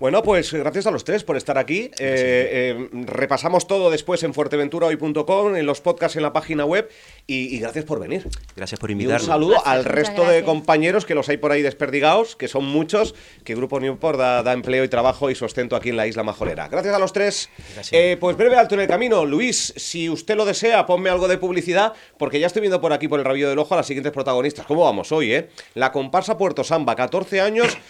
Bueno, 0.00 0.22
pues 0.22 0.52
gracias 0.52 0.86
a 0.86 0.90
los 0.90 1.04
tres 1.04 1.24
por 1.24 1.36
estar 1.36 1.56
aquí. 1.58 1.84
Eh, 1.84 1.90
eh, 1.98 2.88
repasamos 2.92 3.66
todo 3.66 3.90
después 3.90 4.22
en 4.22 4.34
fuerteventurahoy.com, 4.34 5.56
en 5.56 5.66
los 5.66 5.80
podcasts 5.80 6.16
en 6.16 6.22
la 6.22 6.32
página 6.32 6.64
web 6.64 6.90
y, 7.26 7.58
gracias 7.58 7.84
por 7.84 8.00
venir. 8.00 8.26
Gracias 8.56 8.78
por 8.78 8.90
Y 8.90 8.94
un 8.94 9.00
invitarnos. 9.00 9.26
saludo 9.26 9.66
al 9.66 9.84
resto 9.84 10.26
de 10.26 10.44
compañeros 10.44 11.06
que 11.06 11.14
los 11.14 11.28
hay 11.28 11.36
por 11.36 11.52
ahí 11.52 11.62
desperdigados, 11.62 12.36
que 12.36 12.48
son 12.48 12.66
muchos, 12.66 13.14
que 13.44 13.54
Grupo 13.54 13.80
Newport 13.80 14.18
da, 14.18 14.42
da 14.42 14.52
empleo 14.52 14.84
y 14.84 14.88
trabajo 14.88 15.30
y 15.30 15.34
sustento 15.34 15.76
aquí 15.76 15.90
en 15.90 15.96
la 15.96 16.06
isla 16.06 16.22
majolera. 16.22 16.68
Gracias 16.68 16.94
a 16.94 16.98
los 16.98 17.12
tres. 17.12 17.48
Gracias. 17.74 17.92
Eh, 17.92 18.16
pues 18.20 18.36
breve 18.36 18.56
alto 18.56 18.74
en 18.74 18.82
el 18.82 18.88
camino. 18.88 19.24
Luis, 19.24 19.72
si 19.76 20.08
usted 20.10 20.36
lo 20.36 20.44
desea, 20.44 20.86
ponme 20.86 21.08
algo 21.10 21.28
de 21.28 21.38
publicidad, 21.38 21.92
porque 22.18 22.40
ya 22.40 22.46
estoy 22.46 22.60
viendo 22.60 22.80
por 22.80 22.92
aquí 22.92 23.08
por 23.08 23.20
el 23.20 23.24
rabillo 23.24 23.48
del 23.48 23.58
ojo 23.58 23.74
a 23.74 23.78
las 23.78 23.86
siguientes 23.86 24.12
protagonistas. 24.12 24.66
¿Cómo 24.66 24.84
vamos 24.84 25.12
hoy, 25.12 25.32
eh? 25.32 25.48
La 25.74 25.92
comparsa 25.92 26.36
Puerto 26.36 26.64
Samba, 26.64 26.94
14 26.94 27.40
años. 27.40 27.76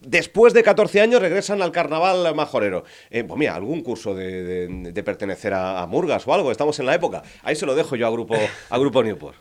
Después 0.00 0.52
de 0.52 0.62
14 0.62 1.00
años 1.00 1.20
regresan 1.22 1.62
al 1.62 1.72
carnaval 1.72 2.34
majorero. 2.34 2.84
Eh, 3.10 3.24
pues 3.24 3.38
mira, 3.38 3.54
algún 3.54 3.82
curso 3.82 4.14
de, 4.14 4.42
de- 4.68 5.02
pertenecer 5.02 5.54
a, 5.54 5.80
a 5.82 5.86
Murgas 5.86 6.26
o 6.28 6.34
algo, 6.34 6.52
estamos 6.52 6.78
en 6.80 6.86
la 6.86 6.94
época. 6.94 7.22
Ahí 7.42 7.56
se 7.56 7.64
lo 7.66 7.74
dejo 7.74 7.96
yo 7.96 8.06
a 8.06 8.10
Grupo, 8.10 8.34
a 8.70 8.78
grupo 8.78 9.02
Newport. 9.02 9.36